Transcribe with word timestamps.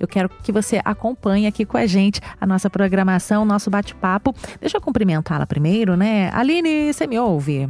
eu 0.00 0.08
quero 0.08 0.28
que 0.28 0.52
você 0.52 0.80
acompanhe 0.84 1.46
aqui 1.46 1.66
com 1.66 1.76
a 1.76 1.86
gente 1.86 2.20
a 2.40 2.46
nossa 2.46 2.70
programação, 2.70 3.42
o 3.42 3.46
nosso 3.46 3.68
bate-papo. 3.68 4.34
Deixa 4.58 4.78
eu 4.78 4.80
cumprimentá-la 4.80 5.46
primeiro, 5.46 5.96
né? 5.96 6.30
Aline, 6.32 6.92
você 6.92 7.06
me 7.06 7.18
ouve? 7.18 7.68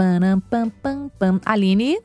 Pam, 0.00 0.40
pam, 0.40 0.70
pam, 0.82 1.10
pam. 1.18 1.40
Aline? 1.44 2.00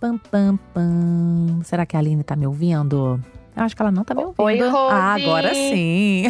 Pam, 0.00 0.16
pam, 0.16 0.58
pam. 0.72 1.62
Será 1.62 1.84
que 1.84 1.94
a 1.94 1.98
Aline 1.98 2.24
tá 2.24 2.34
me 2.34 2.46
ouvindo? 2.46 3.20
Eu 3.54 3.62
acho 3.62 3.76
que 3.76 3.82
ela 3.82 3.92
não 3.92 4.02
tá 4.02 4.14
me 4.14 4.22
ouvindo. 4.22 4.42
Oi, 4.42 4.58
Rose. 4.60 4.94
Ah, 4.94 5.12
agora 5.12 5.52
sim. 5.52 6.24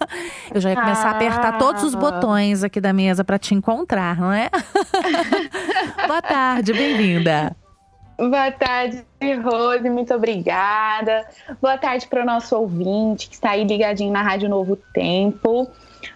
Eu 0.50 0.58
já 0.58 0.70
ia 0.70 0.76
começar 0.76 1.08
a 1.08 1.10
apertar 1.10 1.58
todos 1.58 1.82
os 1.82 1.94
ah. 1.94 1.98
botões 1.98 2.64
aqui 2.64 2.80
da 2.80 2.94
mesa 2.94 3.22
para 3.22 3.38
te 3.38 3.54
encontrar, 3.54 4.16
não 4.16 4.32
é? 4.32 4.48
Boa 6.08 6.22
tarde, 6.22 6.72
bem-vinda. 6.72 7.54
Boa 8.16 8.50
tarde, 8.52 9.04
Rose, 9.44 9.90
muito 9.90 10.14
obrigada. 10.14 11.26
Boa 11.60 11.76
tarde 11.76 12.06
para 12.06 12.22
o 12.22 12.24
nosso 12.24 12.56
ouvinte 12.56 13.28
que 13.28 13.34
está 13.34 13.50
aí 13.50 13.64
ligadinho 13.64 14.10
na 14.10 14.22
Rádio 14.22 14.48
Novo 14.48 14.76
Tempo. 14.94 15.70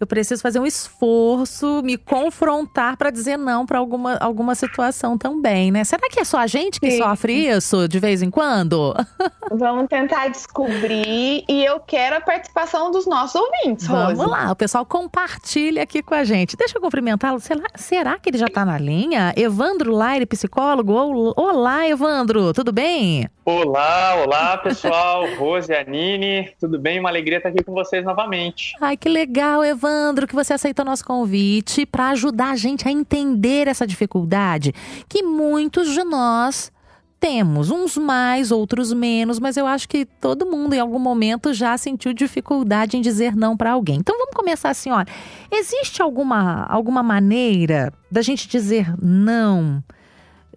eu 0.01 0.07
preciso 0.07 0.41
fazer 0.41 0.59
um 0.59 0.65
esforço, 0.65 1.81
me 1.83 1.95
confrontar 1.95 2.97
para 2.97 3.11
dizer 3.11 3.37
não 3.37 3.65
para 3.65 3.77
alguma, 3.77 4.17
alguma 4.17 4.55
situação 4.55 5.15
também, 5.15 5.71
né? 5.71 5.83
Será 5.83 6.09
que 6.09 6.19
é 6.19 6.23
só 6.23 6.39
a 6.39 6.47
gente 6.47 6.79
que 6.79 6.89
Sim. 6.89 6.97
sofre 6.97 7.47
isso 7.47 7.87
de 7.87 7.99
vez 7.99 8.23
em 8.23 8.31
quando? 8.31 8.95
Vamos 9.51 9.87
tentar 9.87 10.29
descobrir 10.29 11.43
e 11.47 11.63
eu 11.63 11.79
quero 11.79 12.15
a 12.15 12.21
participação 12.21 12.89
dos 12.89 13.05
nossos 13.05 13.35
ouvintes, 13.35 13.85
Rose. 13.85 14.15
Vamos 14.15 14.31
lá, 14.31 14.51
o 14.51 14.55
pessoal 14.55 14.85
compartilha 14.85 15.83
aqui 15.83 16.01
com 16.01 16.15
a 16.15 16.23
gente. 16.23 16.57
Deixa 16.57 16.77
eu 16.77 16.81
cumprimentá-lo. 16.81 17.39
Será, 17.39 17.63
será 17.75 18.17
que 18.17 18.29
ele 18.29 18.37
já 18.37 18.47
está 18.47 18.65
na 18.65 18.79
linha? 18.79 19.33
Evandro 19.35 19.93
Laire, 19.93 20.25
psicólogo. 20.25 20.93
Olá, 21.35 21.87
Evandro, 21.87 22.53
tudo 22.53 22.71
bem? 22.71 23.29
Olá, 23.43 24.23
olá 24.23 24.57
pessoal, 24.57 25.25
Rose 25.35 25.71
e 25.71 25.75
Anine, 25.75 26.51
tudo 26.59 26.79
bem? 26.79 26.99
Uma 26.99 27.09
alegria 27.09 27.37
estar 27.37 27.49
aqui 27.49 27.63
com 27.63 27.73
vocês 27.73 28.05
novamente. 28.05 28.75
Ai, 28.79 28.95
que 28.95 29.09
legal, 29.09 29.63
Evandro, 29.65 29.90
que 30.27 30.35
você 30.35 30.53
aceitou 30.53 30.85
nosso 30.85 31.05
convite 31.05 31.85
para 31.85 32.09
ajudar 32.09 32.51
a 32.51 32.55
gente 32.55 32.87
a 32.87 32.91
entender 32.91 33.67
essa 33.67 33.85
dificuldade 33.85 34.73
que 35.09 35.23
muitos 35.23 35.93
de 35.93 36.03
nós 36.03 36.71
temos, 37.19 37.69
uns 37.69 37.97
mais, 37.97 38.51
outros 38.51 38.91
menos, 38.91 39.39
mas 39.39 39.55
eu 39.55 39.67
acho 39.67 39.87
que 39.87 40.05
todo 40.05 40.45
mundo 40.45 40.73
em 40.73 40.79
algum 40.79 40.97
momento 40.97 41.53
já 41.53 41.77
sentiu 41.77 42.13
dificuldade 42.13 42.97
em 42.97 43.01
dizer 43.01 43.35
não 43.35 43.55
para 43.55 43.73
alguém. 43.73 43.97
Então 43.97 44.17
vamos 44.17 44.33
começar 44.33 44.71
assim, 44.71 44.89
olha, 44.89 45.07
existe 45.51 46.01
alguma 46.01 46.65
alguma 46.65 47.03
maneira 47.03 47.93
da 48.09 48.23
gente 48.23 48.47
dizer 48.47 48.91
não 48.99 49.83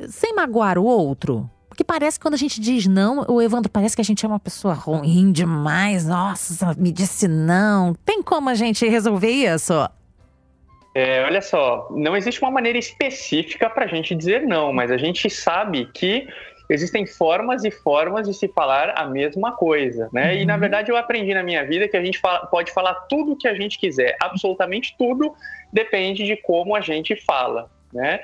sem 0.08 0.34
magoar 0.34 0.78
o 0.78 0.84
outro? 0.84 1.48
Porque 1.74 1.82
parece 1.82 2.20
que 2.20 2.22
quando 2.22 2.34
a 2.34 2.38
gente 2.38 2.60
diz 2.60 2.86
não, 2.86 3.26
o 3.28 3.42
Evandro 3.42 3.68
parece 3.68 3.96
que 3.96 4.00
a 4.00 4.04
gente 4.04 4.24
é 4.24 4.28
uma 4.28 4.38
pessoa 4.38 4.74
ruim 4.74 5.32
demais. 5.32 6.06
Nossa, 6.06 6.72
me 6.78 6.92
disse 6.92 7.26
não. 7.26 7.94
Tem 8.04 8.22
como 8.22 8.48
a 8.48 8.54
gente 8.54 8.86
resolver 8.86 9.28
isso? 9.28 9.72
É, 10.94 11.24
olha 11.24 11.42
só, 11.42 11.88
não 11.90 12.16
existe 12.16 12.40
uma 12.40 12.52
maneira 12.52 12.78
específica 12.78 13.68
para 13.68 13.86
a 13.86 13.88
gente 13.88 14.14
dizer 14.14 14.42
não, 14.42 14.72
mas 14.72 14.92
a 14.92 14.96
gente 14.96 15.28
sabe 15.28 15.90
que 15.92 16.28
existem 16.70 17.04
formas 17.04 17.64
e 17.64 17.72
formas 17.72 18.28
de 18.28 18.34
se 18.34 18.46
falar 18.46 18.94
a 18.96 19.04
mesma 19.08 19.50
coisa, 19.50 20.08
né? 20.12 20.32
Uhum. 20.32 20.38
E 20.38 20.46
na 20.46 20.54
uhum. 20.54 20.60
verdade 20.60 20.92
eu 20.92 20.96
aprendi 20.96 21.34
na 21.34 21.42
minha 21.42 21.66
vida 21.66 21.88
que 21.88 21.96
a 21.96 22.04
gente 22.04 22.20
fala, 22.20 22.46
pode 22.46 22.70
falar 22.70 22.94
tudo 23.08 23.32
o 23.32 23.36
que 23.36 23.48
a 23.48 23.54
gente 23.54 23.80
quiser, 23.80 24.16
absolutamente 24.22 24.94
tudo 24.96 25.34
depende 25.72 26.24
de 26.24 26.36
como 26.36 26.76
a 26.76 26.80
gente 26.80 27.16
fala, 27.16 27.68
né? 27.92 28.20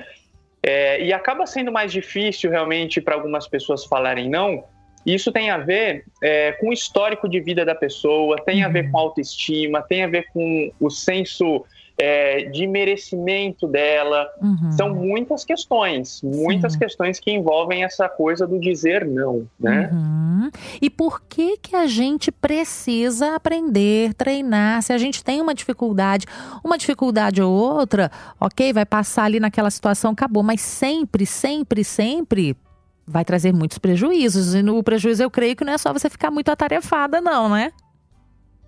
É, 0.62 1.03
e 1.03 1.12
acaba 1.12 1.47
sendo 1.47 1.72
mais 1.72 1.91
difícil 1.91 2.50
realmente 2.50 3.00
para 3.00 3.15
algumas 3.15 3.48
pessoas 3.48 3.84
falarem 3.84 4.28
não. 4.28 4.65
Isso 5.06 5.32
tem 5.32 5.48
a 5.48 5.56
ver 5.56 6.04
é, 6.22 6.53
com 6.53 6.69
o 6.69 6.72
histórico 6.72 7.28
de 7.28 7.41
vida 7.41 7.65
da 7.65 7.75
pessoa, 7.75 8.37
tem 8.44 8.62
a 8.62 8.69
ver 8.69 8.84
uhum. 8.84 8.91
com 8.91 8.99
a 8.99 9.00
autoestima, 9.00 9.82
tem 9.82 10.04
a 10.04 10.09
ver 10.09 10.26
com 10.32 10.70
o 10.78 10.91
senso 10.91 11.64
é, 12.00 12.44
de 12.44 12.67
merecimento 12.67 13.67
dela. 13.67 14.26
Uhum. 14.41 14.73
São 14.73 14.94
muitas 14.94 15.44
questões, 15.44 16.23
muitas 16.23 16.73
Sim. 16.73 16.79
questões 16.79 17.20
que 17.20 17.31
envolvem 17.31 17.85
essa 17.85 18.08
coisa 18.08 18.47
do 18.47 18.58
dizer 18.58 19.05
não, 19.05 19.47
né? 19.58 19.91
Uhum. 19.93 20.50
E 20.81 20.88
por 20.88 21.20
que 21.29 21.58
que 21.58 21.76
a 21.76 21.87
gente 21.87 22.32
precisa 22.32 23.35
aprender, 23.37 24.14
treinar? 24.14 24.82
Se 24.82 24.94
a 24.94 24.99
gente 24.99 25.23
tem 25.23 25.43
uma 25.43 25.55
dificuldade, 25.55 26.26
uma 26.64 26.79
dificuldade 26.79 27.43
ou 27.43 27.52
outra, 27.52 28.11
ok, 28.41 28.73
vai 28.73 28.87
passar 28.87 29.25
ali 29.25 29.38
naquela 29.38 29.70
situação, 29.70 30.12
acabou. 30.12 30.43
Mas 30.43 30.62
sempre, 30.62 31.26
sempre, 31.26 31.85
sempre 31.85 32.56
vai 33.06 33.26
trazer 33.26 33.52
muitos 33.52 33.76
prejuízos. 33.76 34.55
E 34.55 34.62
no 34.62 34.82
prejuízo 34.82 35.23
eu 35.23 35.31
creio 35.31 35.55
que 35.55 35.64
não 35.64 35.75
é 35.75 35.79
só 35.79 35.93
você 35.93 36.08
ficar 36.08 36.31
muito 36.31 36.50
atarefada, 36.50 37.20
não, 37.20 37.50
né? 37.50 37.73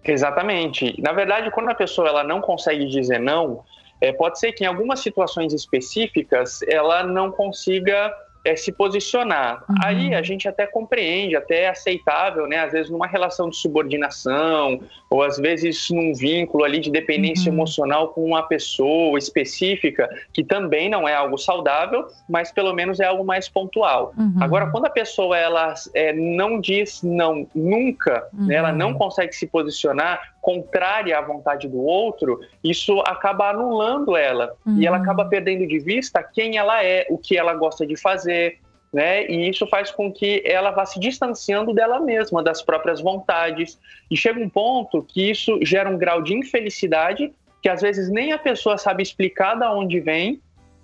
Exatamente. 0.05 1.01
Na 1.01 1.13
verdade, 1.13 1.51
quando 1.51 1.71
a 1.71 1.75
pessoa 1.75 2.09
ela 2.09 2.25
não 2.25 2.41
consegue 2.41 2.87
dizer 2.87 3.19
não, 3.21 3.65
é, 4.01 4.13
pode 4.13 4.39
ser 4.39 4.53
que 4.53 4.65
em 4.65 4.67
algumas 4.67 5.01
situações 5.01 5.53
específicas 5.53 6.61
ela 6.63 7.05
não 7.05 7.31
consiga 7.31 8.13
é, 8.45 8.57
se 8.57 8.73
posicionar. 8.73 9.65
Uhum. 9.69 9.77
Aí 9.85 10.15
a 10.15 10.23
gente 10.23 10.49
até 10.49 10.67
compreende, 10.67 11.37
até 11.37 11.63
é 11.63 11.69
aceitável, 11.69 12.47
né? 12.47 12.59
Às 12.59 12.73
vezes 12.73 12.91
numa 12.91 13.07
relação 13.07 13.49
de 13.49 13.57
subordinação, 13.57 14.81
ou 15.09 15.23
às 15.23 15.37
vezes 15.39 15.89
num 15.91 16.13
vínculo 16.15 16.65
ali 16.65 16.81
de 16.81 16.91
dependência 16.91 17.51
uhum. 17.51 17.59
emocional 17.59 18.09
com 18.09 18.25
uma 18.25 18.43
pessoa 18.43 19.19
específica, 19.19 20.09
que 20.33 20.43
também 20.43 20.89
não 20.89 21.07
é 21.07 21.15
algo 21.15 21.39
saudável, 21.39 22.07
mas 22.29 22.51
pelo 22.51 22.73
menos 22.73 22.99
é 23.01 23.05
algo 23.05 23.25
mais 23.25 23.49
pontual. 23.49 24.13
Uhum. 24.17 24.35
Agora, 24.41 24.71
quando 24.71 24.87
a 24.87 24.91
pessoa 24.91 25.37
ela 25.37 25.75
é, 25.95 26.13
não 26.13 26.61
diz 26.61 27.03
não 27.03 27.47
nunca, 27.55 28.27
né, 28.33 28.57
ela 28.57 28.73
não 28.73 28.89
uhum. 28.89 28.99
consegue 28.99 29.35
se 29.35 29.47
posicionar 29.47 30.32
contrária 30.43 31.17
à 31.17 31.23
vontade 31.23 31.69
do 31.69 31.81
outro, 31.81 32.41
isso 32.63 33.01
acaba 33.07 33.49
anulando 33.49 34.17
ela 34.17 34.55
e 34.77 34.87
ela 34.87 34.97
uhum. 34.97 35.03
acaba 35.03 35.25
perdendo 35.25 35.67
de 35.67 35.79
vista 35.79 36.23
quem 36.23 36.59
ela 36.59 36.85
é, 36.85 37.07
o 37.09 37.17
que 37.17 37.39
ela 37.39 37.55
gosta 37.55 37.87
de 37.87 37.97
fazer, 37.97 38.59
né? 38.93 39.25
E 39.27 39.49
isso 39.49 39.67
faz 39.69 39.93
com 39.93 40.13
que 40.13 40.43
ela 40.45 40.73
vá 40.73 40.85
se 40.85 40.99
distanciando 40.99 41.73
dela 41.73 42.01
mesma, 42.01 42.43
das 42.43 42.61
próprias 42.61 43.01
vontades. 43.01 43.79
E 44.11 44.17
chega 44.17 44.41
um 44.41 44.49
ponto 44.49 45.03
que 45.03 45.31
isso 45.31 45.59
gera 45.63 45.89
um 45.89 45.97
grau 45.97 46.21
de 46.21 46.35
infelicidade 46.35 47.33
que 47.63 47.69
às 47.69 47.81
vezes 47.81 48.11
nem 48.11 48.33
a 48.33 48.39
pessoa 48.39 48.77
sabe 48.77 49.05
explicar 49.05 49.55
de 49.55 49.65
onde 49.67 50.01
vem, 50.01 50.43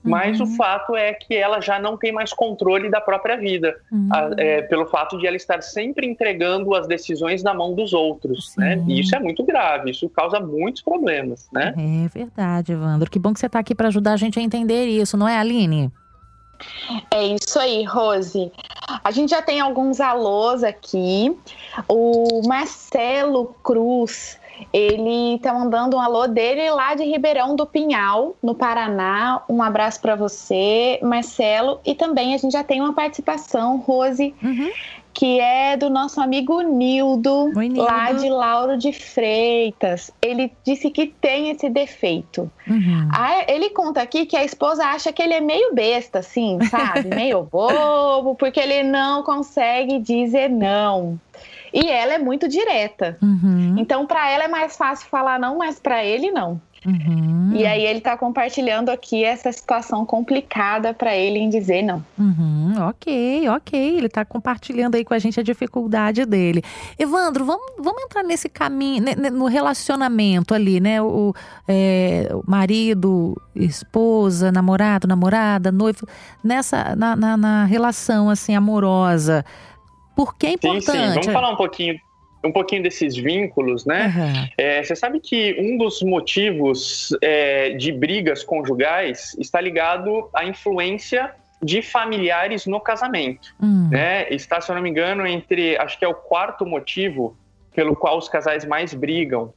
mas 0.09 0.41
uhum. 0.41 0.47
o 0.47 0.57
fato 0.57 0.97
é 0.97 1.13
que 1.13 1.35
ela 1.35 1.61
já 1.61 1.79
não 1.79 1.97
tem 1.97 2.13
mais 2.13 2.33
controle 2.33 2.91
da 2.91 3.01
própria 3.01 3.37
vida, 3.37 3.77
uhum. 3.91 4.09
a, 4.13 4.31
é, 4.37 4.63
pelo 4.63 4.87
fato 4.87 5.19
de 5.19 5.27
ela 5.27 5.37
estar 5.37 5.63
sempre 5.63 6.07
entregando 6.07 6.75
as 6.75 6.87
decisões 6.87 7.43
na 7.43 7.55
mão 7.55 7.75
dos 7.75 7.93
outros, 7.93 8.55
né? 8.57 8.83
E 8.87 9.01
isso 9.01 9.15
é 9.15 9.21
muito 9.21 9.45
grave, 9.45 9.91
isso 9.91 10.09
causa 10.09 10.41
muitos 10.41 10.83
problemas, 10.83 11.49
né? 11.53 11.75
É 11.77 12.09
verdade, 12.09 12.73
Evandro. 12.73 13.11
Que 13.11 13.19
bom 13.19 13.33
que 13.33 13.41
você 13.41 13.47
está 13.47 13.59
aqui 13.59 13.75
para 13.75 13.89
ajudar 13.89 14.13
a 14.13 14.17
gente 14.17 14.39
a 14.39 14.43
entender 14.43 14.87
isso, 14.87 15.17
não 15.17 15.29
é, 15.29 15.39
Aline? 15.39 15.93
É 17.11 17.25
isso 17.25 17.59
aí, 17.59 17.85
Rose. 17.85 18.51
A 19.05 19.11
gente 19.11 19.31
já 19.31 19.43
tem 19.43 19.61
alguns 19.61 20.01
alôs 20.01 20.65
aqui. 20.65 21.37
O 21.89 22.43
Marcelo 22.47 23.55
Cruz, 23.63 24.39
ele 24.73 25.39
tá 25.39 25.53
mandando 25.53 25.97
um 25.97 26.01
alô 26.01 26.27
dele 26.27 26.71
lá 26.71 26.95
de 26.95 27.05
Ribeirão 27.05 27.57
do 27.57 27.67
Pinhal, 27.67 28.37
no 28.43 28.55
Paraná. 28.55 29.43
Um 29.49 29.63
abraço 29.63 30.01
para 30.01 30.15
você, 30.15 30.99
Marcelo. 31.03 31.81
E 31.85 31.95
também 31.95 32.35
a 32.35 32.39
gente 32.39 32.53
já 32.53 32.65
tem 32.65 32.81
uma 32.81 32.93
participação, 32.93 33.79
Rose, 33.79 34.35
uhum 34.43 34.71
que 35.19 35.41
é 35.41 35.77
do 35.77 35.91
nosso 35.91 36.21
amigo 36.21 36.61
Nildo, 36.61 37.51
Oi, 37.57 37.69
Nildo, 37.69 37.83
lá 37.83 38.13
de 38.13 38.29
Lauro 38.29 38.79
de 38.79 38.93
Freitas. 38.93 40.13
Ele 40.23 40.53
disse 40.65 40.93
que 40.93 41.09
tem 41.09 41.51
esse 41.51 41.69
defeito. 41.69 42.49
Uhum. 42.69 43.09
ele 43.49 43.71
conta 43.71 44.01
aqui 44.01 44.27
que 44.27 44.37
a 44.37 44.45
esposa 44.45 44.85
acha 44.85 45.13
que 45.13 45.21
ele 45.21 45.35
é 45.35 45.41
meio 45.41 45.75
besta, 45.75 46.21
assim, 46.21 46.61
sabe? 46.71 47.09
meio 47.17 47.43
bobo, 47.43 48.37
porque 48.37 48.61
ele 48.61 48.85
não 48.85 49.25
consegue 49.25 49.99
dizer 49.99 50.49
não. 50.49 51.19
E 51.73 51.89
ela 51.89 52.15
é 52.15 52.19
muito 52.19 52.49
direta. 52.49 53.17
Uhum. 53.23 53.77
Então, 53.79 54.07
para 54.07 54.31
ela 54.31 54.45
é 54.45 54.49
mais 54.49 54.77
fácil 54.77 55.09
falar 55.09 55.39
não, 55.39 55.59
mas 55.59 55.79
para 55.79 56.05
ele 56.05 56.31
não. 56.31 56.61
Uhum. 56.87 57.51
E 57.55 57.67
aí 57.67 57.85
ele 57.85 57.99
está 57.99 58.17
compartilhando 58.17 58.89
aqui 58.89 59.25
essa 59.25 59.51
situação 59.51 60.07
complicada 60.07 60.95
para 60.95 61.17
ele 61.17 61.39
em 61.39 61.49
dizer 61.49 61.83
não. 61.83 62.05
Uhum, 62.17 62.75
ok, 62.89 63.49
ok. 63.49 63.97
Ele 63.97 64.07
está 64.07 64.25
compartilhando 64.25 64.95
aí 64.95 65.05
com 65.05 65.13
a 65.13 65.19
gente 65.19 65.41
a 65.41 65.43
dificuldade 65.43 66.25
dele. 66.25 66.63
Evandro, 66.99 67.45
vamos, 67.45 67.73
vamos 67.79 68.03
entrar 68.05 68.23
nesse 68.23 68.49
caminho, 68.49 69.05
no 69.33 69.47
relacionamento 69.47 70.55
ali, 70.55 70.79
né? 70.79 71.03
O, 71.03 71.35
é, 71.67 72.29
o 72.33 72.49
marido, 72.49 73.41
esposa, 73.55 74.53
namorado, 74.53 75.09
namorada, 75.09 75.73
noivo, 75.73 76.07
nessa 76.45 76.95
na, 76.95 77.17
na, 77.17 77.37
na 77.37 77.65
relação 77.65 78.31
assim 78.31 78.55
amorosa. 78.55 79.45
Por 80.19 80.37
que 80.37 80.49
é 80.49 80.51
importante? 80.55 80.85
Sim, 80.85 80.93
sim. 80.93 81.09
Vamos 81.11 81.27
falar 81.27 81.51
um 81.51 81.57
pouquinho 81.57 81.97
um 82.45 82.53
pouquinho 82.53 82.83
desses 82.83 83.17
vínculos, 83.17 83.85
né? 83.85 84.13
Uhum. 84.17 84.49
É, 84.57 84.83
você 84.83 84.95
sabe 84.97 85.21
que 85.21 85.57
um 85.61 85.77
dos 85.77 86.03
motivos 86.03 87.09
é, 87.21 87.71
de 87.71 87.93
brigas 87.93 88.45
conjugais 88.45 89.37
está 89.39 89.61
ligado 89.61 90.29
à 90.35 90.45
influência 90.45 91.33
de 91.61 91.83
familiares 91.83 92.65
no 92.67 92.81
casamento, 92.81 93.55
uhum. 93.61 93.89
né? 93.91 94.29
Está, 94.33 94.61
se 94.61 94.71
eu 94.71 94.75
não 94.77 94.83
me 94.83 94.91
engano, 94.91 95.27
entre 95.27 95.77
acho 95.79 95.99
que 95.99 96.05
é 96.05 96.09
o 96.09 96.15
quarto 96.15 96.65
motivo 96.65 97.37
pelo 97.75 97.95
qual 97.95 98.19
os 98.19 98.29
casais 98.29 98.65
mais 98.65 98.95
brigam. 98.95 99.53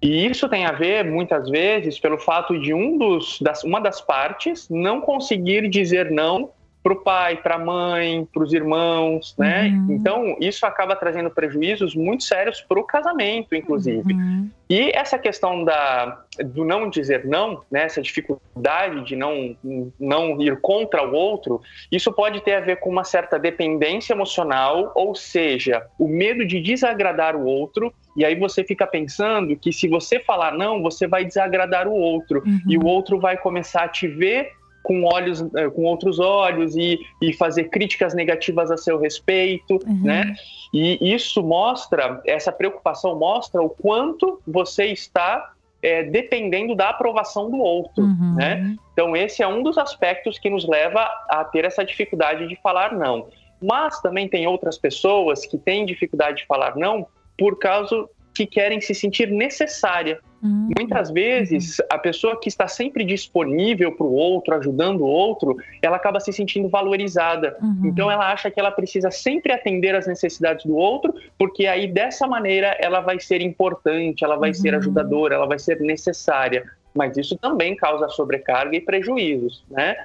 E 0.00 0.26
isso 0.26 0.48
tem 0.48 0.64
a 0.66 0.72
ver, 0.72 1.04
muitas 1.04 1.48
vezes, 1.48 1.98
pelo 1.98 2.18
fato 2.18 2.58
de 2.58 2.72
um 2.72 2.96
dos, 2.96 3.38
das, 3.40 3.64
uma 3.64 3.80
das 3.80 4.00
partes 4.00 4.68
não 4.70 5.00
conseguir 5.00 5.68
dizer 5.68 6.10
não 6.10 6.50
para 6.86 6.92
o 6.92 6.96
pai, 7.02 7.36
para 7.38 7.56
a 7.56 7.58
mãe, 7.58 8.24
para 8.32 8.44
os 8.44 8.52
irmãos, 8.52 9.34
né? 9.36 9.66
Uhum. 9.66 9.86
Então, 9.90 10.36
isso 10.40 10.64
acaba 10.64 10.94
trazendo 10.94 11.28
prejuízos 11.28 11.96
muito 11.96 12.22
sérios 12.22 12.60
para 12.60 12.78
o 12.78 12.84
casamento, 12.84 13.56
inclusive. 13.56 14.12
Uhum. 14.12 14.48
E 14.70 14.92
essa 14.94 15.18
questão 15.18 15.64
da, 15.64 16.22
do 16.44 16.64
não 16.64 16.88
dizer 16.88 17.24
não, 17.24 17.60
né? 17.72 17.82
essa 17.82 18.00
dificuldade 18.00 19.04
de 19.04 19.16
não, 19.16 19.56
não 19.98 20.40
ir 20.40 20.60
contra 20.60 21.04
o 21.04 21.12
outro, 21.12 21.60
isso 21.90 22.12
pode 22.12 22.40
ter 22.42 22.54
a 22.54 22.60
ver 22.60 22.76
com 22.76 22.88
uma 22.88 23.04
certa 23.04 23.36
dependência 23.36 24.12
emocional, 24.12 24.92
ou 24.94 25.12
seja, 25.12 25.84
o 25.98 26.06
medo 26.06 26.46
de 26.46 26.60
desagradar 26.60 27.34
o 27.34 27.44
outro 27.44 27.92
e 28.16 28.24
aí 28.24 28.34
você 28.34 28.64
fica 28.64 28.86
pensando 28.86 29.54
que 29.56 29.72
se 29.72 29.86
você 29.86 30.18
falar 30.18 30.56
não, 30.56 30.80
você 30.82 31.06
vai 31.06 31.24
desagradar 31.24 31.86
o 31.86 31.92
outro 31.92 32.42
uhum. 32.46 32.60
e 32.66 32.78
o 32.78 32.86
outro 32.86 33.20
vai 33.20 33.36
começar 33.36 33.82
a 33.82 33.88
te 33.88 34.08
ver 34.08 34.52
com 34.86 35.02
olhos, 35.02 35.44
eh, 35.56 35.68
com 35.70 35.82
outros 35.82 36.20
olhos 36.20 36.76
e, 36.76 37.00
e 37.20 37.32
fazer 37.32 37.64
críticas 37.64 38.14
negativas 38.14 38.70
a 38.70 38.76
seu 38.76 38.98
respeito, 38.98 39.80
uhum. 39.84 40.02
né? 40.04 40.34
E 40.72 41.12
isso 41.12 41.42
mostra, 41.42 42.20
essa 42.24 42.52
preocupação 42.52 43.18
mostra 43.18 43.60
o 43.60 43.68
quanto 43.68 44.40
você 44.46 44.86
está 44.86 45.52
é, 45.82 46.04
dependendo 46.04 46.76
da 46.76 46.90
aprovação 46.90 47.50
do 47.50 47.58
outro, 47.58 48.04
uhum. 48.04 48.34
né? 48.36 48.76
Então 48.92 49.16
esse 49.16 49.42
é 49.42 49.48
um 49.48 49.60
dos 49.60 49.76
aspectos 49.76 50.38
que 50.38 50.48
nos 50.48 50.66
leva 50.66 51.08
a 51.28 51.44
ter 51.44 51.64
essa 51.64 51.84
dificuldade 51.84 52.46
de 52.46 52.54
falar 52.56 52.94
não. 52.94 53.26
Mas 53.60 54.00
também 54.00 54.28
tem 54.28 54.46
outras 54.46 54.78
pessoas 54.78 55.44
que 55.44 55.58
têm 55.58 55.84
dificuldade 55.84 56.38
de 56.38 56.46
falar 56.46 56.76
não 56.76 57.08
por 57.36 57.58
causa 57.58 58.06
que 58.32 58.46
querem 58.46 58.80
se 58.80 58.94
sentir 58.94 59.30
necessária 59.30 60.20
Uhum. 60.42 60.70
Muitas 60.78 61.10
vezes, 61.10 61.76
a 61.90 61.98
pessoa 61.98 62.38
que 62.40 62.48
está 62.48 62.68
sempre 62.68 63.04
disponível 63.04 63.92
para 63.92 64.06
o 64.06 64.12
outro, 64.12 64.54
ajudando 64.54 65.00
o 65.00 65.06
outro, 65.06 65.56
ela 65.82 65.96
acaba 65.96 66.20
se 66.20 66.32
sentindo 66.32 66.68
valorizada. 66.68 67.56
Uhum. 67.60 67.82
Então, 67.86 68.10
ela 68.10 68.30
acha 68.32 68.50
que 68.50 68.60
ela 68.60 68.70
precisa 68.70 69.10
sempre 69.10 69.52
atender 69.52 69.94
às 69.94 70.06
necessidades 70.06 70.64
do 70.66 70.76
outro, 70.76 71.14
porque 71.38 71.66
aí, 71.66 71.86
dessa 71.86 72.26
maneira, 72.26 72.76
ela 72.80 73.00
vai 73.00 73.18
ser 73.18 73.40
importante, 73.40 74.24
ela 74.24 74.36
vai 74.36 74.50
uhum. 74.50 74.54
ser 74.54 74.74
ajudadora, 74.74 75.34
ela 75.34 75.46
vai 75.46 75.58
ser 75.58 75.80
necessária. 75.80 76.64
Mas 76.94 77.16
isso 77.16 77.36
também 77.36 77.76
causa 77.76 78.08
sobrecarga 78.08 78.76
e 78.76 78.80
prejuízos, 78.80 79.64
né? 79.70 79.96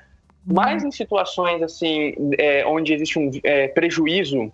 Uhum. 0.47 0.55
Mas 0.55 0.83
em 0.83 0.91
situações 0.91 1.61
assim, 1.61 2.13
é, 2.37 2.65
onde 2.65 2.93
existe 2.93 3.19
um 3.19 3.29
é, 3.43 3.67
prejuízo 3.67 4.51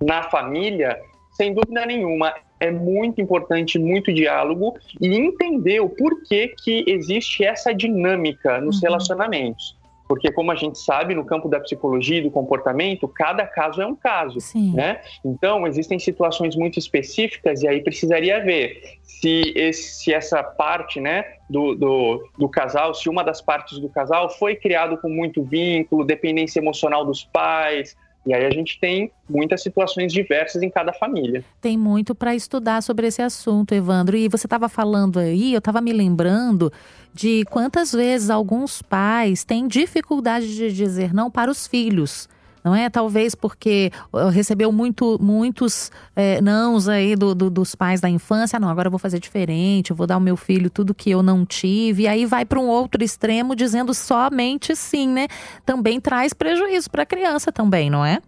na 0.00 0.22
família, 0.24 0.98
sem 1.40 1.54
dúvida 1.54 1.86
nenhuma, 1.86 2.34
é 2.60 2.70
muito 2.70 3.18
importante, 3.18 3.78
muito 3.78 4.12
diálogo 4.12 4.76
e 5.00 5.08
entender 5.16 5.80
o 5.80 5.88
porquê 5.88 6.54
que 6.62 6.84
existe 6.86 7.42
essa 7.42 7.72
dinâmica 7.72 8.60
nos 8.60 8.76
uhum. 8.76 8.82
relacionamentos. 8.82 9.74
Porque, 10.06 10.30
como 10.30 10.50
a 10.50 10.54
gente 10.54 10.78
sabe, 10.78 11.14
no 11.14 11.24
campo 11.24 11.48
da 11.48 11.58
psicologia 11.58 12.18
e 12.18 12.20
do 12.20 12.30
comportamento, 12.30 13.08
cada 13.08 13.46
caso 13.46 13.80
é 13.80 13.86
um 13.86 13.94
caso, 13.94 14.38
Sim. 14.38 14.74
né? 14.74 15.00
Então, 15.24 15.66
existem 15.66 15.98
situações 15.98 16.54
muito 16.54 16.78
específicas 16.78 17.62
e 17.62 17.68
aí 17.68 17.80
precisaria 17.80 18.44
ver 18.44 18.98
se, 19.02 19.54
esse, 19.56 20.02
se 20.02 20.12
essa 20.12 20.42
parte, 20.42 21.00
né, 21.00 21.24
do, 21.48 21.74
do, 21.74 22.28
do, 22.36 22.48
casal, 22.50 22.92
se 22.92 23.08
uma 23.08 23.22
das 23.22 23.40
partes 23.40 23.78
do 23.78 23.88
casal 23.88 24.28
foi 24.28 24.56
criado 24.56 24.98
com 24.98 25.08
muito 25.08 25.42
vínculo, 25.42 26.04
dependência 26.04 26.60
emocional 26.60 27.02
dos 27.04 27.24
pais, 27.24 27.96
e 28.26 28.34
aí 28.34 28.44
a 28.44 28.50
gente 28.50 28.78
tem 28.78 29.10
muitas 29.28 29.62
situações 29.62 30.12
diversas 30.12 30.62
em 30.62 30.70
cada 30.70 30.92
família. 30.92 31.44
Tem 31.60 31.76
muito 31.78 32.14
para 32.14 32.34
estudar 32.34 32.82
sobre 32.82 33.06
esse 33.06 33.22
assunto, 33.22 33.74
Evandro. 33.74 34.16
E 34.16 34.28
você 34.28 34.46
estava 34.46 34.68
falando 34.68 35.18
aí, 35.18 35.54
eu 35.54 35.58
estava 35.58 35.80
me 35.80 35.92
lembrando 35.92 36.70
de 37.14 37.44
quantas 37.46 37.92
vezes 37.92 38.28
alguns 38.28 38.82
pais 38.82 39.42
têm 39.42 39.66
dificuldade 39.66 40.54
de 40.54 40.72
dizer 40.72 41.14
não 41.14 41.30
para 41.30 41.50
os 41.50 41.66
filhos 41.66 42.28
não 42.64 42.74
é? 42.74 42.88
Talvez 42.88 43.34
porque 43.34 43.90
recebeu 44.32 44.70
muito, 44.72 45.18
muitos 45.20 45.90
é, 46.14 46.40
nãos 46.40 46.88
aí 46.88 47.16
do, 47.16 47.34
do, 47.34 47.50
dos 47.50 47.74
pais 47.74 48.00
da 48.00 48.08
infância. 48.08 48.58
Não, 48.58 48.68
agora 48.68 48.88
eu 48.88 48.90
vou 48.90 48.98
fazer 48.98 49.18
diferente, 49.18 49.90
eu 49.90 49.96
vou 49.96 50.06
dar 50.06 50.14
ao 50.14 50.20
meu 50.20 50.36
filho 50.36 50.70
tudo 50.70 50.94
que 50.94 51.10
eu 51.10 51.22
não 51.22 51.44
tive. 51.44 52.04
E 52.04 52.08
aí 52.08 52.26
vai 52.26 52.44
para 52.44 52.60
um 52.60 52.66
outro 52.66 53.02
extremo 53.02 53.54
dizendo 53.54 53.94
somente 53.94 54.74
sim, 54.76 55.08
né? 55.08 55.28
Também 55.64 56.00
traz 56.00 56.32
prejuízo 56.32 56.90
para 56.90 57.02
a 57.02 57.06
criança 57.06 57.50
também, 57.52 57.90
não 57.90 58.04
é? 58.04 58.20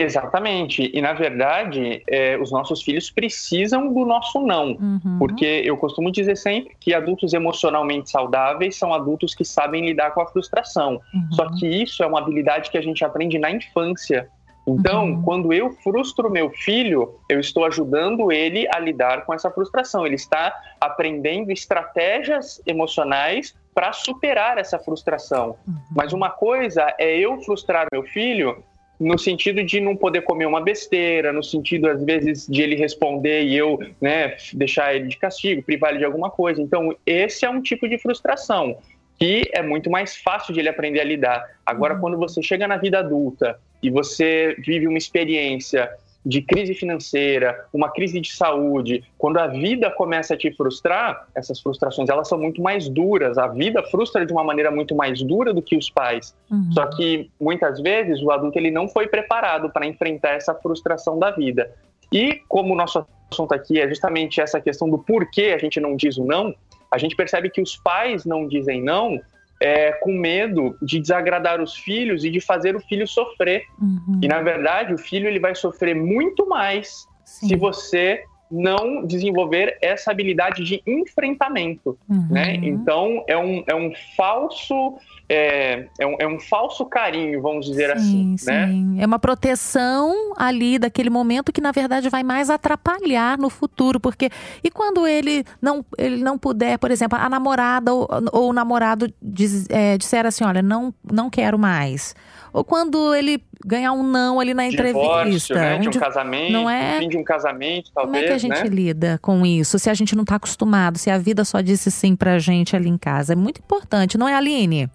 Exatamente. 0.00 0.90
E, 0.92 1.00
na 1.00 1.12
verdade, 1.12 2.02
é, 2.08 2.38
os 2.38 2.50
nossos 2.50 2.82
filhos 2.82 3.10
precisam 3.10 3.92
do 3.92 4.04
nosso 4.04 4.40
não. 4.40 4.72
Uhum. 4.72 5.16
Porque 5.18 5.62
eu 5.64 5.76
costumo 5.76 6.10
dizer 6.10 6.36
sempre 6.36 6.74
que 6.80 6.94
adultos 6.94 7.34
emocionalmente 7.34 8.10
saudáveis 8.10 8.76
são 8.76 8.94
adultos 8.94 9.34
que 9.34 9.44
sabem 9.44 9.84
lidar 9.84 10.12
com 10.12 10.22
a 10.22 10.26
frustração. 10.26 11.00
Uhum. 11.12 11.32
Só 11.32 11.50
que 11.50 11.66
isso 11.66 12.02
é 12.02 12.06
uma 12.06 12.18
habilidade 12.18 12.70
que 12.70 12.78
a 12.78 12.82
gente 12.82 13.04
aprende 13.04 13.38
na 13.38 13.50
infância. 13.50 14.28
Então, 14.66 15.04
uhum. 15.04 15.22
quando 15.22 15.52
eu 15.52 15.70
frustro 15.72 16.30
meu 16.30 16.50
filho, 16.50 17.16
eu 17.28 17.40
estou 17.40 17.64
ajudando 17.64 18.30
ele 18.30 18.68
a 18.72 18.78
lidar 18.78 19.24
com 19.24 19.34
essa 19.34 19.50
frustração. 19.50 20.06
Ele 20.06 20.14
está 20.14 20.54
aprendendo 20.80 21.50
estratégias 21.50 22.60
emocionais 22.66 23.54
para 23.74 23.92
superar 23.92 24.58
essa 24.58 24.78
frustração. 24.78 25.56
Uhum. 25.66 25.74
Mas 25.94 26.12
uma 26.12 26.30
coisa 26.30 26.94
é 26.98 27.16
eu 27.18 27.40
frustrar 27.42 27.86
meu 27.92 28.02
filho 28.02 28.62
no 29.00 29.18
sentido 29.18 29.64
de 29.64 29.80
não 29.80 29.96
poder 29.96 30.20
comer 30.20 30.44
uma 30.44 30.60
besteira, 30.60 31.32
no 31.32 31.42
sentido, 31.42 31.88
às 31.88 32.04
vezes, 32.04 32.46
de 32.46 32.60
ele 32.60 32.76
responder 32.76 33.44
e 33.44 33.56
eu 33.56 33.78
né, 34.00 34.36
deixar 34.52 34.94
ele 34.94 35.06
de 35.06 35.16
castigo, 35.16 35.62
privar 35.62 35.90
ele 35.90 36.00
de 36.00 36.04
alguma 36.04 36.30
coisa. 36.30 36.60
Então, 36.60 36.94
esse 37.06 37.46
é 37.46 37.50
um 37.50 37.62
tipo 37.62 37.88
de 37.88 37.96
frustração 37.96 38.76
que 39.18 39.42
é 39.52 39.62
muito 39.62 39.90
mais 39.90 40.16
fácil 40.16 40.54
de 40.54 40.60
ele 40.60 40.68
aprender 40.70 41.00
a 41.00 41.04
lidar. 41.04 41.44
Agora, 41.64 41.94
uhum. 41.94 42.00
quando 42.00 42.16
você 42.16 42.42
chega 42.42 42.66
na 42.66 42.78
vida 42.78 42.98
adulta 42.98 43.58
e 43.82 43.90
você 43.90 44.56
vive 44.58 44.86
uma 44.86 44.96
experiência 44.96 45.90
de 46.24 46.42
crise 46.42 46.74
financeira, 46.74 47.66
uma 47.72 47.90
crise 47.90 48.20
de 48.20 48.30
saúde, 48.32 49.02
quando 49.16 49.38
a 49.38 49.46
vida 49.46 49.90
começa 49.90 50.34
a 50.34 50.36
te 50.36 50.52
frustrar, 50.52 51.26
essas 51.34 51.60
frustrações 51.60 52.08
elas 52.08 52.28
são 52.28 52.38
muito 52.38 52.60
mais 52.60 52.88
duras. 52.88 53.38
A 53.38 53.46
vida 53.48 53.82
frustra 53.84 54.26
de 54.26 54.32
uma 54.32 54.44
maneira 54.44 54.70
muito 54.70 54.94
mais 54.94 55.22
dura 55.22 55.54
do 55.54 55.62
que 55.62 55.76
os 55.76 55.88
pais. 55.88 56.34
Uhum. 56.50 56.70
Só 56.72 56.86
que 56.86 57.30
muitas 57.40 57.80
vezes 57.80 58.22
o 58.22 58.30
adulto 58.30 58.58
ele 58.58 58.70
não 58.70 58.88
foi 58.88 59.06
preparado 59.06 59.70
para 59.70 59.86
enfrentar 59.86 60.30
essa 60.30 60.54
frustração 60.54 61.18
da 61.18 61.30
vida. 61.30 61.72
E 62.12 62.42
como 62.48 62.74
o 62.74 62.76
nosso 62.76 63.06
assunto 63.30 63.54
aqui 63.54 63.80
é 63.80 63.88
justamente 63.88 64.40
essa 64.40 64.60
questão 64.60 64.90
do 64.90 64.98
porquê 64.98 65.52
a 65.54 65.58
gente 65.58 65.80
não 65.80 65.96
diz 65.96 66.18
o 66.18 66.24
não, 66.24 66.54
a 66.90 66.98
gente 66.98 67.16
percebe 67.16 67.48
que 67.48 67.62
os 67.62 67.76
pais 67.76 68.24
não 68.26 68.46
dizem 68.46 68.82
não 68.82 69.20
é, 69.60 69.92
com 69.92 70.12
medo 70.12 70.76
de 70.80 70.98
desagradar 70.98 71.60
os 71.60 71.76
filhos 71.76 72.24
e 72.24 72.30
de 72.30 72.40
fazer 72.40 72.74
o 72.74 72.80
filho 72.80 73.06
sofrer. 73.06 73.64
Uhum. 73.80 74.20
E 74.22 74.28
na 74.28 74.40
verdade, 74.40 74.94
o 74.94 74.98
filho 74.98 75.28
ele 75.28 75.38
vai 75.38 75.54
sofrer 75.54 75.94
muito 75.94 76.48
mais 76.48 77.06
Sim. 77.24 77.48
se 77.48 77.56
você 77.56 78.24
não 78.50 79.06
desenvolver 79.06 79.78
essa 79.80 80.10
habilidade 80.10 80.64
de 80.64 80.82
enfrentamento, 80.84 81.96
uhum. 82.08 82.26
né? 82.30 82.56
Então 82.56 83.24
é 83.28 83.36
um, 83.36 83.62
é 83.66 83.74
um 83.74 83.92
falso 84.16 84.98
é, 85.32 85.86
é, 85.96 86.06
um, 86.06 86.16
é 86.18 86.26
um 86.26 86.40
falso 86.40 86.84
carinho, 86.84 87.40
vamos 87.40 87.64
dizer 87.64 87.96
sim, 88.00 88.34
assim, 88.34 88.50
né? 88.50 88.66
sim. 88.66 88.84
né? 88.96 89.02
É 89.04 89.06
uma 89.06 89.18
proteção 89.20 90.32
ali 90.36 90.76
daquele 90.76 91.08
momento 91.08 91.52
que 91.52 91.60
na 91.60 91.70
verdade 91.70 92.08
vai 92.08 92.24
mais 92.24 92.50
atrapalhar 92.50 93.38
no 93.38 93.48
futuro, 93.48 94.00
porque 94.00 94.28
e 94.64 94.68
quando 94.72 95.06
ele 95.06 95.44
não 95.62 95.84
ele 95.96 96.16
não 96.16 96.36
puder, 96.36 96.78
por 96.78 96.90
exemplo, 96.90 97.16
a 97.16 97.28
namorada 97.28 97.94
ou, 97.94 98.08
ou 98.32 98.50
o 98.50 98.52
namorado 98.52 99.12
diz, 99.22 99.70
é, 99.70 99.96
disser 99.96 100.26
assim, 100.26 100.42
olha, 100.42 100.62
não 100.62 100.92
não 101.04 101.30
quero 101.30 101.56
mais 101.56 102.12
ou 102.52 102.64
quando 102.64 103.14
ele 103.14 103.40
ganhar 103.64 103.92
um 103.92 104.02
não 104.02 104.40
ali 104.40 104.52
na 104.52 104.66
entrevista. 104.66 104.98
Divórcio, 104.98 105.54
né? 105.54 105.78
De 105.78 105.88
um 105.88 105.92
casamento, 105.92 106.52
não 106.52 106.68
é... 106.68 106.98
fim 106.98 107.08
de 107.08 107.16
um 107.16 107.22
casamento, 107.22 107.92
talvez, 107.94 108.12
Como 108.12 108.16
é 108.16 108.26
que 108.26 108.32
a 108.32 108.38
gente 108.38 108.68
né? 108.68 108.74
lida 108.74 109.18
com 109.22 109.46
isso? 109.46 109.78
Se 109.78 109.88
a 109.88 109.94
gente 109.94 110.16
não 110.16 110.22
está 110.22 110.34
acostumado, 110.34 110.98
se 110.98 111.08
a 111.08 111.18
vida 111.18 111.44
só 111.44 111.60
disse 111.60 111.88
sim 111.88 112.16
pra 112.16 112.38
gente 112.40 112.74
ali 112.74 112.88
em 112.88 112.98
casa. 112.98 113.34
É 113.34 113.36
muito 113.36 113.60
importante, 113.60 114.18
não 114.18 114.28
é, 114.28 114.34
Aline? 114.34 114.90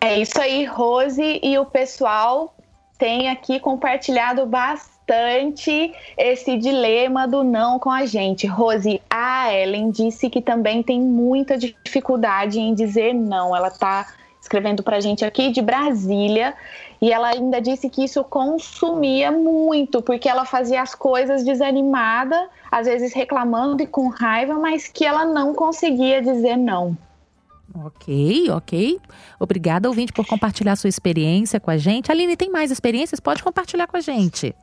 É 0.00 0.18
isso 0.18 0.40
aí, 0.40 0.64
Rose, 0.64 1.40
e 1.42 1.58
o 1.58 1.66
pessoal 1.66 2.54
tem 2.98 3.28
aqui 3.28 3.60
compartilhado 3.60 4.44
bastante 4.46 5.92
esse 6.16 6.56
dilema 6.56 7.26
do 7.26 7.42
não 7.42 7.78
com 7.78 7.90
a 7.90 8.04
gente. 8.04 8.46
Rose, 8.46 9.00
a 9.08 9.52
Ellen 9.52 9.90
disse 9.90 10.28
que 10.28 10.42
também 10.42 10.82
tem 10.82 11.00
muita 11.00 11.56
dificuldade 11.56 12.58
em 12.58 12.74
dizer 12.74 13.14
não. 13.14 13.54
Ela 13.54 13.68
está 13.68 14.06
escrevendo 14.40 14.82
para 14.82 14.96
a 14.96 15.00
gente 15.00 15.24
aqui 15.24 15.50
de 15.50 15.62
Brasília. 15.62 16.54
E 17.00 17.12
ela 17.12 17.28
ainda 17.28 17.60
disse 17.60 17.88
que 17.88 18.02
isso 18.04 18.24
consumia 18.24 19.30
muito, 19.30 20.02
porque 20.02 20.28
ela 20.28 20.44
fazia 20.44 20.82
as 20.82 20.96
coisas 20.96 21.44
desanimada, 21.44 22.48
às 22.70 22.86
vezes 22.86 23.14
reclamando 23.14 23.82
e 23.82 23.86
com 23.86 24.08
raiva, 24.08 24.54
mas 24.54 24.88
que 24.88 25.04
ela 25.04 25.24
não 25.24 25.54
conseguia 25.54 26.20
dizer 26.20 26.56
não. 26.56 26.96
Ok, 27.74 28.50
ok. 28.50 28.98
Obrigada, 29.38 29.88
ouvinte, 29.88 30.12
por 30.12 30.26
compartilhar 30.26 30.76
sua 30.76 30.88
experiência 30.88 31.60
com 31.60 31.70
a 31.70 31.76
gente. 31.76 32.10
Aline, 32.10 32.36
tem 32.36 32.50
mais 32.50 32.70
experiências? 32.70 33.20
Pode 33.20 33.42
compartilhar 33.42 33.86
com 33.86 33.96
a 33.96 34.00
gente. 34.00 34.54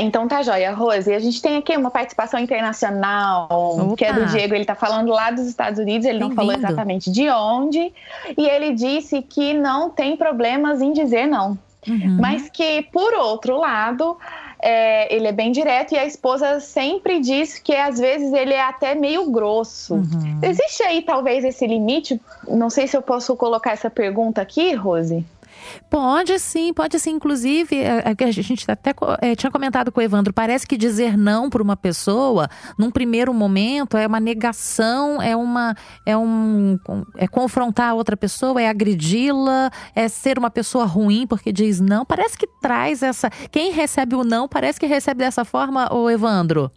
Então 0.00 0.28
tá 0.28 0.42
joia, 0.42 0.72
Rose. 0.72 1.12
A 1.12 1.18
gente 1.18 1.42
tem 1.42 1.56
aqui 1.56 1.76
uma 1.76 1.90
participação 1.90 2.38
internacional, 2.38 3.48
Opa. 3.50 3.96
que 3.96 4.04
é 4.04 4.12
do 4.12 4.26
Diego. 4.26 4.54
Ele 4.54 4.64
tá 4.64 4.74
falando 4.74 5.10
lá 5.10 5.30
dos 5.30 5.46
Estados 5.46 5.78
Unidos, 5.78 6.06
ele 6.06 6.18
não 6.18 6.30
falou 6.32 6.54
exatamente 6.54 7.10
de 7.10 7.28
onde. 7.28 7.92
E 8.36 8.46
ele 8.46 8.74
disse 8.74 9.22
que 9.22 9.54
não 9.54 9.90
tem 9.90 10.16
problemas 10.16 10.80
em 10.80 10.92
dizer 10.92 11.26
não. 11.26 11.58
Uhum. 11.86 12.18
Mas 12.20 12.48
que, 12.48 12.82
por 12.92 13.14
outro 13.14 13.58
lado, 13.58 14.16
é, 14.60 15.14
ele 15.14 15.28
é 15.28 15.32
bem 15.32 15.52
direto 15.52 15.92
e 15.94 15.98
a 15.98 16.04
esposa 16.04 16.60
sempre 16.60 17.20
diz 17.20 17.58
que 17.58 17.74
às 17.74 17.98
vezes 17.98 18.32
ele 18.32 18.54
é 18.54 18.60
até 18.60 18.94
meio 18.94 19.30
grosso. 19.30 19.94
Uhum. 19.94 20.40
Existe 20.42 20.82
aí 20.82 21.02
talvez 21.02 21.44
esse 21.44 21.66
limite? 21.66 22.20
Não 22.46 22.68
sei 22.68 22.86
se 22.86 22.96
eu 22.96 23.02
posso 23.02 23.36
colocar 23.36 23.72
essa 23.72 23.90
pergunta 23.90 24.40
aqui, 24.40 24.74
Rose. 24.74 25.24
Pode 25.90 26.38
sim, 26.38 26.72
pode 26.72 26.98
sim. 26.98 27.10
Inclusive, 27.10 27.76
é, 27.76 28.14
é 28.18 28.24
a 28.24 28.30
gente 28.30 28.64
até 28.70 28.94
é, 29.20 29.34
tinha 29.34 29.50
comentado 29.50 29.90
com 29.90 30.00
o 30.00 30.02
Evandro, 30.02 30.32
parece 30.32 30.66
que 30.66 30.76
dizer 30.76 31.16
não 31.16 31.50
para 31.50 31.62
uma 31.62 31.76
pessoa, 31.76 32.48
num 32.78 32.90
primeiro 32.90 33.32
momento, 33.32 33.96
é 33.96 34.06
uma 34.06 34.20
negação, 34.20 35.20
é 35.20 35.36
uma. 35.36 35.74
é 36.06 36.16
um. 36.16 36.78
é 37.16 37.26
confrontar 37.26 37.90
a 37.90 37.94
outra 37.94 38.16
pessoa, 38.16 38.60
é 38.60 38.68
agredi-la, 38.68 39.70
é 39.94 40.08
ser 40.08 40.38
uma 40.38 40.50
pessoa 40.50 40.84
ruim 40.84 41.26
porque 41.26 41.52
diz 41.52 41.80
não. 41.80 42.04
Parece 42.04 42.36
que 42.36 42.46
traz 42.60 43.02
essa. 43.02 43.30
Quem 43.50 43.72
recebe 43.72 44.14
o 44.14 44.24
não 44.24 44.48
parece 44.48 44.78
que 44.78 44.86
recebe 44.86 45.18
dessa 45.18 45.44
forma, 45.44 45.92
o 45.92 46.08
Evandro. 46.10 46.70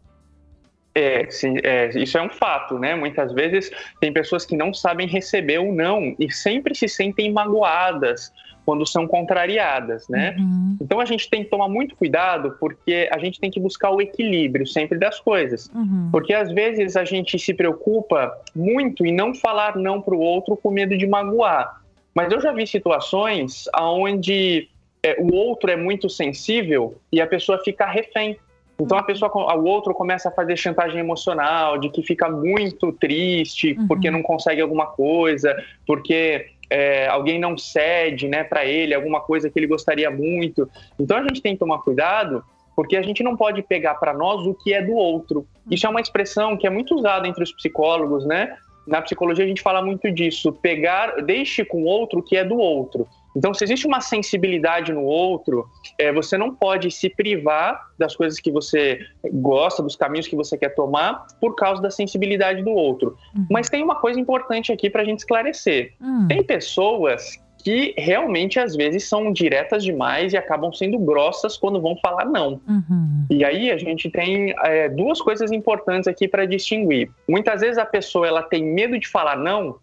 É, 0.94 1.30
sim, 1.30 1.56
é, 1.64 1.90
isso 1.98 2.18
é 2.18 2.22
um 2.22 2.30
fato, 2.30 2.78
né? 2.78 2.96
Muitas 2.96 3.32
vezes 3.32 3.72
tem 4.00 4.12
pessoas 4.12 4.46
que 4.46 4.58
não 4.58 4.74
sabem 4.74 5.08
receber 5.08 5.60
o 5.60 5.74
não 5.74 6.16
e 6.20 6.30
sempre 6.32 6.76
se 6.76 6.88
sentem 6.88 7.32
magoadas 7.32 8.32
quando 8.66 8.86
são 8.86 9.08
contrariadas, 9.08 10.08
né? 10.08 10.36
Uhum. 10.38 10.78
Então 10.82 11.00
a 11.00 11.06
gente 11.06 11.30
tem 11.30 11.44
que 11.44 11.50
tomar 11.50 11.68
muito 11.68 11.96
cuidado 11.96 12.56
porque 12.60 13.10
a 13.12 13.18
gente 13.18 13.40
tem 13.40 13.50
que 13.50 13.60
buscar 13.60 13.92
o 13.92 14.02
equilíbrio 14.02 14.68
sempre 14.68 14.98
das 14.98 15.20
coisas. 15.20 15.70
Uhum. 15.74 16.10
Porque 16.12 16.34
às 16.34 16.52
vezes 16.52 16.96
a 16.96 17.04
gente 17.04 17.40
se 17.40 17.54
preocupa 17.54 18.32
muito 18.56 19.06
em 19.06 19.14
não 19.14 19.34
falar 19.34 19.76
não 19.78 20.02
para 20.02 20.14
o 20.14 20.20
outro 20.20 20.56
com 20.56 20.70
medo 20.70 20.98
de 20.98 21.08
magoar. 21.08 21.82
Mas 22.14 22.32
eu 22.32 22.42
já 22.42 22.52
vi 22.52 22.68
situações 22.68 23.66
onde 23.80 24.70
é, 25.02 25.16
o 25.20 25.34
outro 25.34 25.72
é 25.72 25.76
muito 25.76 26.10
sensível 26.10 26.98
e 27.12 27.22
a 27.22 27.28
pessoa 27.28 27.60
fica 27.64 27.86
refém. 27.86 28.38
Então 28.82 28.98
a 28.98 29.04
pessoa, 29.04 29.32
o 29.56 29.64
outro 29.66 29.94
começa 29.94 30.30
a 30.30 30.32
fazer 30.32 30.58
chantagem 30.58 31.00
emocional, 31.00 31.78
de 31.78 31.90
que 31.90 32.02
fica 32.04 32.30
muito 32.30 32.92
triste 32.94 33.76
uhum. 33.78 33.88
porque 33.88 34.10
não 34.10 34.22
consegue 34.22 34.62
alguma 34.62 34.88
coisa, 34.88 35.56
porque 35.86 36.48
é, 36.70 37.08
alguém 37.08 37.40
não 37.40 37.58
cede 37.58 38.28
né, 38.28 38.44
para 38.44 38.66
ele 38.66 38.94
alguma 38.94 39.20
coisa 39.20 39.50
que 39.50 39.60
ele 39.60 39.68
gostaria 39.68 40.10
muito. 40.10 40.70
Então 41.00 41.18
a 41.18 41.22
gente 41.24 41.42
tem 41.42 41.54
que 41.54 41.60
tomar 41.60 41.80
cuidado, 41.80 42.44
porque 42.76 42.96
a 42.96 43.02
gente 43.02 43.22
não 43.22 43.36
pode 43.36 43.62
pegar 43.62 43.96
para 43.96 44.14
nós 44.14 44.46
o 44.48 44.54
que 44.54 44.74
é 44.74 44.82
do 44.82 44.94
outro. 44.94 45.46
Isso 45.70 45.86
é 45.86 45.90
uma 45.90 46.02
expressão 46.02 46.56
que 46.58 46.66
é 46.66 46.70
muito 46.70 46.96
usada 46.96 47.28
entre 47.28 47.44
os 47.44 47.52
psicólogos, 47.52 48.26
né? 48.26 48.56
Na 48.88 49.02
psicologia 49.02 49.46
a 49.46 49.48
gente 49.48 49.62
fala 49.62 49.82
muito 49.82 50.10
disso, 50.12 50.52
pegar, 50.54 51.22
deixe 51.22 51.64
com 51.64 51.84
o 51.84 51.86
outro 51.86 52.20
o 52.20 52.24
que 52.24 52.36
é 52.36 52.44
do 52.44 52.58
outro. 52.58 53.08
Então, 53.36 53.54
se 53.54 53.64
existe 53.64 53.88
uma 53.88 54.02
sensibilidade 54.02 54.92
no 54.92 55.04
outro, 55.04 55.66
é, 55.98 56.12
você 56.12 56.38
não 56.38 56.54
pode 56.54 56.92
se 56.92 57.10
privar 57.10 57.82
das 57.98 58.16
coisas 58.16 58.40
que 58.40 58.52
você 58.52 59.00
gosta, 59.32 59.82
dos 59.82 59.96
caminhos 59.96 60.28
que 60.28 60.36
você 60.36 60.58
quer 60.58 60.70
tomar, 60.76 61.28
por 61.40 61.56
causa 61.56 61.82
da 61.82 61.90
sensibilidade 61.90 62.64
do 62.64 62.72
outro. 62.72 63.16
Uhum. 63.36 63.48
Mas 63.50 63.70
tem 63.70 63.84
uma 63.84 63.96
coisa 63.96 64.20
importante 64.20 64.72
aqui 64.72 64.90
para 64.90 65.02
a 65.02 65.06
gente 65.06 65.20
esclarecer: 65.20 65.94
uhum. 66.02 66.28
tem 66.28 66.44
pessoas 66.44 67.40
que 67.64 67.94
realmente 67.98 68.60
às 68.60 68.76
vezes 68.76 69.08
são 69.08 69.32
diretas 69.32 69.84
demais 69.84 70.34
e 70.34 70.38
acabam 70.38 70.74
sendo 70.74 70.98
grossas 70.98 71.58
quando 71.58 71.80
vão 71.80 71.96
falar 71.98 72.26
não. 72.26 72.60
Uhum. 72.68 73.26
E 73.30 73.46
aí 73.46 73.72
a 73.72 73.78
gente 73.78 74.10
tem 74.10 74.54
é, 74.64 74.90
duas 74.90 75.22
coisas 75.22 75.52
importantes 75.52 76.08
aqui 76.08 76.28
para 76.28 76.46
distinguir. 76.46 77.12
Muitas 77.30 77.62
vezes 77.62 77.78
a 77.78 77.86
pessoa 77.86 78.28
ela 78.28 78.42
tem 78.42 78.64
medo 78.64 79.00
de 79.00 79.08
falar 79.08 79.38
não 79.38 79.78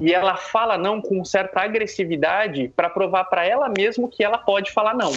e 0.00 0.12
ela 0.12 0.36
fala 0.36 0.76
não 0.76 1.00
com 1.00 1.24
certa 1.24 1.60
agressividade 1.60 2.72
para 2.74 2.90
provar 2.90 3.24
para 3.24 3.46
ela 3.46 3.68
mesma 3.68 4.08
que 4.08 4.24
ela 4.24 4.38
pode 4.38 4.72
falar 4.72 4.94
não. 4.94 5.12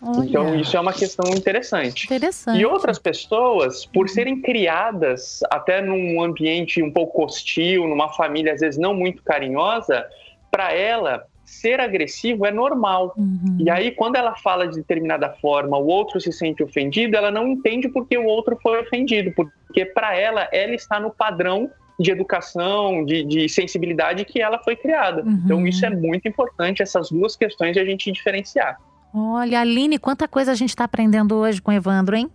Olha. 0.00 0.24
Então 0.24 0.54
isso 0.54 0.76
é 0.76 0.80
uma 0.80 0.92
questão 0.92 1.32
interessante. 1.34 2.06
interessante. 2.06 2.58
E 2.58 2.64
outras 2.64 2.98
pessoas, 2.98 3.84
por 3.84 4.08
serem 4.08 4.40
criadas 4.40 5.40
até 5.50 5.80
num 5.80 6.22
ambiente 6.22 6.82
um 6.82 6.90
pouco 6.90 7.24
hostil, 7.24 7.86
numa 7.86 8.08
família 8.10 8.52
às 8.52 8.60
vezes 8.60 8.78
não 8.78 8.94
muito 8.94 9.22
carinhosa, 9.22 10.06
para 10.50 10.72
ela 10.72 11.26
ser 11.44 11.80
agressivo 11.80 12.44
é 12.46 12.50
normal. 12.50 13.14
Uhum. 13.16 13.56
E 13.58 13.70
aí, 13.70 13.90
quando 13.90 14.16
ela 14.16 14.36
fala 14.36 14.68
de 14.68 14.76
determinada 14.76 15.30
forma, 15.40 15.78
o 15.78 15.86
outro 15.86 16.20
se 16.20 16.30
sente 16.30 16.62
ofendido, 16.62 17.16
ela 17.16 17.30
não 17.30 17.48
entende 17.48 17.88
porque 17.88 18.18
o 18.18 18.26
outro 18.26 18.58
foi 18.62 18.80
ofendido, 18.80 19.32
porque 19.32 19.86
para 19.86 20.14
ela, 20.14 20.46
ela 20.52 20.74
está 20.74 21.00
no 21.00 21.10
padrão 21.10 21.70
de 21.98 22.10
educação, 22.10 23.04
de, 23.04 23.24
de 23.24 23.48
sensibilidade 23.48 24.24
que 24.24 24.40
ela 24.40 24.58
foi 24.58 24.76
criada. 24.76 25.22
Uhum. 25.22 25.42
Então, 25.44 25.66
isso 25.66 25.84
é 25.84 25.90
muito 25.90 26.28
importante, 26.28 26.82
essas 26.82 27.10
duas 27.10 27.34
questões 27.36 27.72
de 27.72 27.80
a 27.80 27.84
gente 27.84 28.10
diferenciar. 28.12 28.78
Olha, 29.12 29.60
Aline, 29.60 29.98
quanta 29.98 30.28
coisa 30.28 30.52
a 30.52 30.54
gente 30.54 30.70
está 30.70 30.84
aprendendo 30.84 31.34
hoje 31.34 31.60
com 31.60 31.70
o 31.70 31.74
Evandro, 31.74 32.14
hein? 32.14 32.30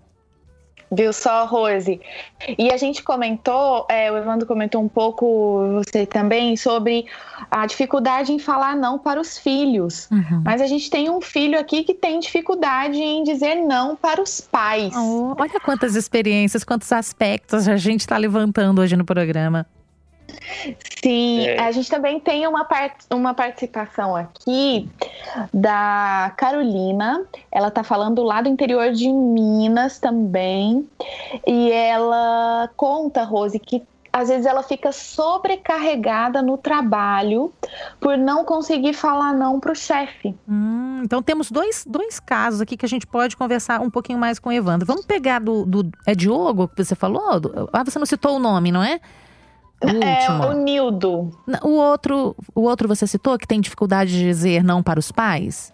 Viu 0.95 1.11
só, 1.11 1.45
Rose? 1.45 1.99
E 2.57 2.71
a 2.71 2.77
gente 2.77 3.01
comentou, 3.01 3.85
é, 3.89 4.11
o 4.11 4.17
Evandro 4.17 4.45
comentou 4.45 4.81
um 4.81 4.87
pouco, 4.87 5.73
você 5.73 6.05
também, 6.05 6.55
sobre 6.55 7.05
a 7.49 7.65
dificuldade 7.65 8.31
em 8.31 8.37
falar 8.37 8.75
não 8.75 8.99
para 8.99 9.19
os 9.19 9.37
filhos. 9.37 10.07
Uhum. 10.11 10.41
Mas 10.45 10.61
a 10.61 10.67
gente 10.67 10.89
tem 10.89 11.09
um 11.09 11.19
filho 11.19 11.59
aqui 11.59 11.83
que 11.83 11.93
tem 11.93 12.19
dificuldade 12.19 12.97
em 12.97 13.23
dizer 13.23 13.55
não 13.55 13.95
para 13.95 14.21
os 14.21 14.39
pais. 14.39 14.93
Oh, 14.95 15.35
olha 15.37 15.59
quantas 15.59 15.95
experiências, 15.95 16.63
quantos 16.63 16.91
aspectos 16.91 17.67
a 17.67 17.75
gente 17.75 18.01
está 18.01 18.17
levantando 18.17 18.79
hoje 18.79 18.95
no 18.95 19.05
programa. 19.05 19.65
Sim, 21.01 21.47
é. 21.47 21.59
a 21.59 21.71
gente 21.71 21.89
também 21.89 22.19
tem 22.19 22.47
uma, 22.47 22.63
part 22.63 22.95
uma 23.11 23.33
participação 23.33 24.15
aqui 24.15 24.89
da 25.53 26.33
Carolina. 26.37 27.25
Ela 27.51 27.69
tá 27.69 27.83
falando 27.83 28.23
lá 28.23 28.41
do 28.41 28.49
interior 28.49 28.91
de 28.91 29.09
Minas 29.09 29.99
também. 29.99 30.87
E 31.45 31.71
ela 31.71 32.69
conta, 32.75 33.23
Rose, 33.23 33.59
que 33.59 33.83
às 34.13 34.29
vezes 34.29 34.45
ela 34.45 34.61
fica 34.61 34.91
sobrecarregada 34.91 36.39
no 36.39 36.55
trabalho 36.55 37.51
por 37.99 38.15
não 38.15 38.45
conseguir 38.45 38.93
falar 38.93 39.33
não 39.33 39.59
para 39.59 39.71
o 39.71 39.75
chefe. 39.75 40.35
Hum, 40.47 41.01
então 41.03 41.21
temos 41.23 41.49
dois, 41.49 41.83
dois 41.87 42.19
casos 42.19 42.61
aqui 42.61 42.77
que 42.77 42.85
a 42.85 42.89
gente 42.89 43.07
pode 43.07 43.35
conversar 43.35 43.81
um 43.81 43.89
pouquinho 43.89 44.19
mais 44.19 44.37
com 44.37 44.49
o 44.49 44.51
Evandro. 44.51 44.85
Vamos 44.85 45.03
pegar 45.03 45.39
do, 45.39 45.65
do 45.65 45.91
é 46.05 46.13
Diogo 46.13 46.67
que 46.67 46.85
você 46.85 46.93
falou? 46.93 47.41
Ah, 47.73 47.83
você 47.83 47.97
não 47.97 48.05
citou 48.05 48.35
o 48.35 48.39
nome, 48.39 48.71
não 48.71 48.83
é? 48.83 49.01
O 49.83 50.03
é 50.03 50.29
o 50.29 50.53
Nildo. 50.53 51.29
O 51.61 51.69
outro, 51.71 52.35
o 52.55 52.61
outro 52.61 52.87
você 52.87 53.05
citou 53.05 53.37
que 53.37 53.47
tem 53.47 53.59
dificuldade 53.59 54.11
de 54.11 54.23
dizer 54.23 54.63
não 54.63 54.81
para 54.81 54.99
os 54.99 55.11
pais? 55.11 55.73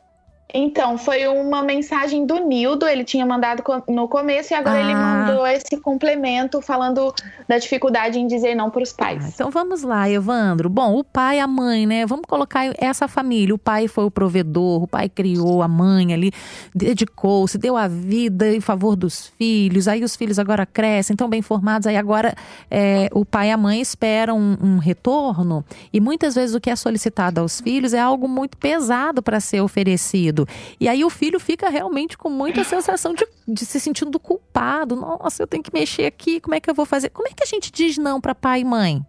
Então, 0.51 0.97
foi 0.97 1.27
uma 1.27 1.61
mensagem 1.61 2.25
do 2.25 2.39
Nildo, 2.39 2.87
ele 2.87 3.03
tinha 3.03 3.23
mandado 3.23 3.61
no 3.87 4.07
começo 4.07 4.51
e 4.51 4.55
agora 4.55 4.77
ah. 4.77 4.81
ele 4.81 4.95
mandou 4.95 5.45
esse 5.45 5.77
complemento 5.77 6.59
falando 6.59 7.13
da 7.47 7.59
dificuldade 7.59 8.19
em 8.19 8.25
dizer 8.25 8.55
não 8.55 8.71
para 8.71 8.81
os 8.81 8.91
pais. 8.91 9.23
Ah, 9.23 9.29
então 9.31 9.51
vamos 9.51 9.83
lá, 9.83 10.09
Evandro. 10.09 10.67
Bom, 10.67 10.97
o 10.97 11.03
pai 11.03 11.37
e 11.37 11.39
a 11.39 11.45
mãe, 11.45 11.85
né? 11.85 12.03
Vamos 12.05 12.25
colocar 12.27 12.65
essa 12.79 13.07
família. 13.07 13.53
O 13.53 13.59
pai 13.59 13.87
foi 13.87 14.05
o 14.05 14.11
provedor, 14.11 14.83
o 14.83 14.87
pai 14.87 15.07
criou 15.07 15.61
a 15.61 15.67
mãe 15.67 16.13
ali, 16.13 16.31
dedicou-se, 16.73 17.57
deu 17.59 17.77
a 17.77 17.87
vida 17.87 18.51
em 18.51 18.61
favor 18.61 18.95
dos 18.95 19.27
filhos. 19.37 19.87
Aí 19.87 20.03
os 20.03 20.15
filhos 20.15 20.39
agora 20.39 20.65
crescem, 20.65 21.13
estão 21.13 21.29
bem 21.29 21.43
formados. 21.43 21.85
Aí 21.85 21.95
agora 21.95 22.33
é, 22.71 23.07
o 23.13 23.23
pai 23.23 23.49
e 23.49 23.51
a 23.51 23.57
mãe 23.57 23.79
esperam 23.79 24.39
um, 24.39 24.57
um 24.61 24.77
retorno. 24.79 25.63
E 25.93 25.99
muitas 25.99 26.33
vezes 26.33 26.55
o 26.55 26.59
que 26.59 26.71
é 26.71 26.75
solicitado 26.75 27.39
aos 27.39 27.61
filhos 27.61 27.93
é 27.93 27.99
algo 27.99 28.27
muito 28.27 28.57
pesado 28.57 29.21
para 29.21 29.39
ser 29.39 29.61
oferecido. 29.61 30.38
E 30.79 30.88
aí 30.88 31.03
o 31.03 31.10
filho 31.10 31.39
fica 31.39 31.69
realmente 31.69 32.17
com 32.17 32.29
muita 32.29 32.63
sensação 32.63 33.13
de, 33.13 33.25
de 33.48 33.65
se 33.65 33.79
sentindo 33.79 34.19
culpado. 34.19 34.96
Nossa, 34.96 35.43
eu 35.43 35.48
tenho 35.48 35.63
que 35.63 35.74
mexer 35.74 36.05
aqui, 36.05 36.39
como 36.39 36.55
é 36.55 36.60
que 36.60 36.69
eu 36.69 36.74
vou 36.74 36.86
fazer? 36.86 37.10
Como 37.10 37.27
é 37.27 37.31
que 37.31 37.43
a 37.43 37.48
gente 37.48 37.72
diz 37.72 37.98
não 37.98 38.19
para 38.19 38.36
pai 38.36 38.62
e 38.62 38.65
mãe? 38.65 39.01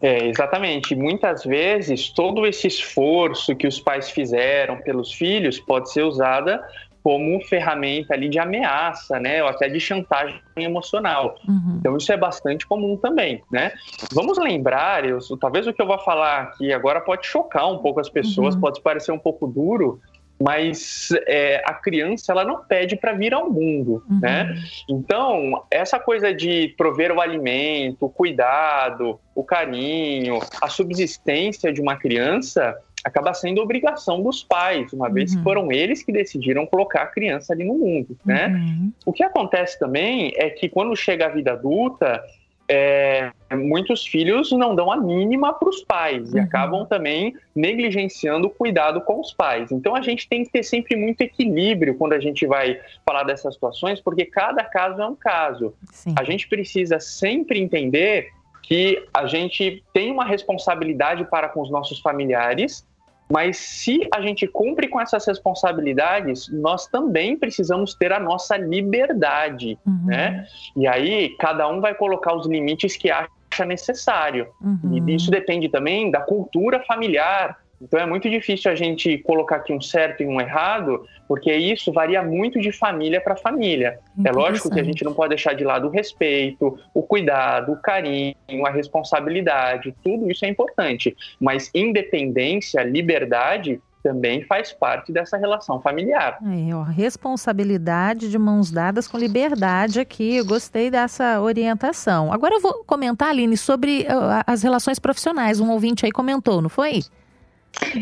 É, 0.00 0.26
exatamente. 0.26 0.94
Muitas 0.94 1.44
vezes, 1.44 2.08
todo 2.10 2.46
esse 2.46 2.68
esforço 2.68 3.56
que 3.56 3.66
os 3.66 3.80
pais 3.80 4.10
fizeram 4.10 4.80
pelos 4.80 5.12
filhos 5.12 5.58
pode 5.58 5.90
ser 5.90 6.02
usada 6.02 6.62
como 7.08 7.40
ferramenta 7.40 8.12
ali 8.12 8.28
de 8.28 8.38
ameaça, 8.38 9.18
né, 9.18 9.42
ou 9.42 9.48
até 9.48 9.66
de 9.66 9.80
chantagem 9.80 10.38
emocional. 10.58 11.36
Uhum. 11.48 11.78
Então 11.80 11.96
isso 11.96 12.12
é 12.12 12.18
bastante 12.18 12.66
comum 12.66 12.98
também, 12.98 13.42
né? 13.50 13.72
Vamos 14.12 14.36
lembrar, 14.36 15.06
eu, 15.06 15.18
talvez 15.40 15.66
o 15.66 15.72
que 15.72 15.80
eu 15.80 15.86
vou 15.86 15.98
falar 16.00 16.42
aqui 16.42 16.70
agora 16.70 17.00
pode 17.00 17.26
chocar 17.26 17.66
um 17.72 17.78
pouco 17.78 17.98
as 17.98 18.10
pessoas, 18.10 18.54
uhum. 18.54 18.60
pode 18.60 18.82
parecer 18.82 19.10
um 19.10 19.18
pouco 19.18 19.46
duro, 19.46 20.02
mas 20.38 21.08
é, 21.26 21.62
a 21.64 21.72
criança 21.72 22.30
ela 22.30 22.44
não 22.44 22.62
pede 22.62 22.94
para 22.94 23.14
vir 23.14 23.32
ao 23.32 23.50
mundo, 23.50 24.04
uhum. 24.06 24.20
né? 24.20 24.54
Então 24.86 25.64
essa 25.70 25.98
coisa 25.98 26.34
de 26.34 26.74
prover 26.76 27.10
o 27.10 27.22
alimento, 27.22 28.04
o 28.04 28.10
cuidado, 28.10 29.18
o 29.34 29.42
carinho, 29.42 30.40
a 30.60 30.68
subsistência 30.68 31.72
de 31.72 31.80
uma 31.80 31.96
criança 31.96 32.76
acaba 33.04 33.32
sendo 33.34 33.60
obrigação 33.60 34.22
dos 34.22 34.42
pais, 34.42 34.92
uma 34.92 35.08
vez 35.08 35.32
que 35.32 35.38
uhum. 35.38 35.44
foram 35.44 35.72
eles 35.72 36.02
que 36.02 36.12
decidiram 36.12 36.66
colocar 36.66 37.02
a 37.02 37.06
criança 37.06 37.52
ali 37.52 37.64
no 37.64 37.74
mundo, 37.74 38.16
né? 38.24 38.48
Uhum. 38.48 38.92
O 39.06 39.12
que 39.12 39.22
acontece 39.22 39.78
também 39.78 40.32
é 40.36 40.50
que 40.50 40.68
quando 40.68 40.94
chega 40.96 41.26
a 41.26 41.28
vida 41.28 41.52
adulta, 41.52 42.22
é, 42.70 43.32
muitos 43.52 44.06
filhos 44.06 44.52
não 44.52 44.74
dão 44.74 44.92
a 44.92 44.96
mínima 44.96 45.54
para 45.54 45.70
os 45.70 45.82
pais 45.82 46.30
uhum. 46.30 46.36
e 46.36 46.40
acabam 46.40 46.84
também 46.84 47.34
negligenciando 47.56 48.48
o 48.48 48.50
cuidado 48.50 49.00
com 49.00 49.20
os 49.20 49.32
pais. 49.32 49.72
Então 49.72 49.96
a 49.96 50.02
gente 50.02 50.28
tem 50.28 50.44
que 50.44 50.50
ter 50.50 50.62
sempre 50.62 50.94
muito 50.94 51.22
equilíbrio 51.22 51.94
quando 51.96 52.12
a 52.12 52.20
gente 52.20 52.46
vai 52.46 52.78
falar 53.06 53.24
dessas 53.24 53.54
situações, 53.54 54.00
porque 54.00 54.26
cada 54.26 54.62
caso 54.62 55.00
é 55.00 55.06
um 55.06 55.14
caso. 55.14 55.72
Sim. 55.90 56.14
A 56.18 56.24
gente 56.24 56.46
precisa 56.46 57.00
sempre 57.00 57.58
entender 57.58 58.28
que 58.68 59.02
a 59.14 59.26
gente 59.26 59.82
tem 59.94 60.12
uma 60.12 60.26
responsabilidade 60.26 61.24
para 61.24 61.48
com 61.48 61.62
os 61.62 61.70
nossos 61.70 62.00
familiares 62.00 62.86
mas 63.30 63.58
se 63.58 64.08
a 64.14 64.22
gente 64.22 64.46
cumpre 64.46 64.88
com 64.88 64.98
essas 64.98 65.26
responsabilidades, 65.26 66.48
nós 66.50 66.86
também 66.86 67.36
precisamos 67.36 67.94
ter 67.94 68.10
a 68.10 68.18
nossa 68.18 68.56
liberdade, 68.56 69.78
uhum. 69.86 70.06
né? 70.06 70.46
E 70.74 70.86
aí 70.86 71.36
cada 71.38 71.68
um 71.68 71.78
vai 71.78 71.94
colocar 71.94 72.34
os 72.34 72.46
limites 72.46 72.96
que 72.96 73.10
acha 73.10 73.66
necessário. 73.66 74.48
Uhum. 74.62 75.06
E 75.06 75.14
isso 75.14 75.30
depende 75.30 75.68
também 75.68 76.10
da 76.10 76.22
cultura 76.22 76.82
familiar, 76.86 77.58
então 77.80 77.98
é 77.98 78.06
muito 78.06 78.28
difícil 78.28 78.70
a 78.70 78.74
gente 78.74 79.18
colocar 79.18 79.56
aqui 79.56 79.72
um 79.72 79.80
certo 79.80 80.22
e 80.22 80.26
um 80.26 80.40
errado, 80.40 81.06
porque 81.26 81.52
isso 81.52 81.92
varia 81.92 82.22
muito 82.22 82.60
de 82.60 82.72
família 82.72 83.20
para 83.20 83.36
família. 83.36 83.98
É 84.24 84.32
lógico 84.32 84.70
que 84.70 84.80
a 84.80 84.84
gente 84.84 85.04
não 85.04 85.14
pode 85.14 85.30
deixar 85.30 85.54
de 85.54 85.64
lado 85.64 85.86
o 85.86 85.90
respeito, 85.90 86.78
o 86.92 87.02
cuidado, 87.02 87.72
o 87.72 87.76
carinho, 87.76 88.34
a 88.66 88.70
responsabilidade, 88.70 89.94
tudo 90.02 90.30
isso 90.30 90.44
é 90.44 90.48
importante. 90.48 91.16
Mas 91.40 91.70
independência, 91.74 92.82
liberdade 92.82 93.80
também 94.02 94.42
faz 94.44 94.72
parte 94.72 95.12
dessa 95.12 95.36
relação 95.36 95.80
familiar. 95.80 96.38
É, 96.42 96.74
ó, 96.74 96.82
responsabilidade 96.82 98.30
de 98.30 98.38
mãos 98.38 98.70
dadas 98.70 99.06
com 99.06 99.18
liberdade 99.18 100.00
aqui. 100.00 100.36
Eu 100.36 100.46
gostei 100.46 100.90
dessa 100.90 101.40
orientação. 101.40 102.32
Agora 102.32 102.54
eu 102.54 102.60
vou 102.60 102.84
comentar, 102.84 103.28
Aline, 103.30 103.56
sobre 103.56 104.02
uh, 104.02 104.42
as 104.46 104.62
relações 104.62 104.98
profissionais. 104.98 105.60
Um 105.60 105.70
ouvinte 105.70 106.06
aí 106.06 106.12
comentou, 106.12 106.62
não 106.62 106.68
foi? 106.68 107.02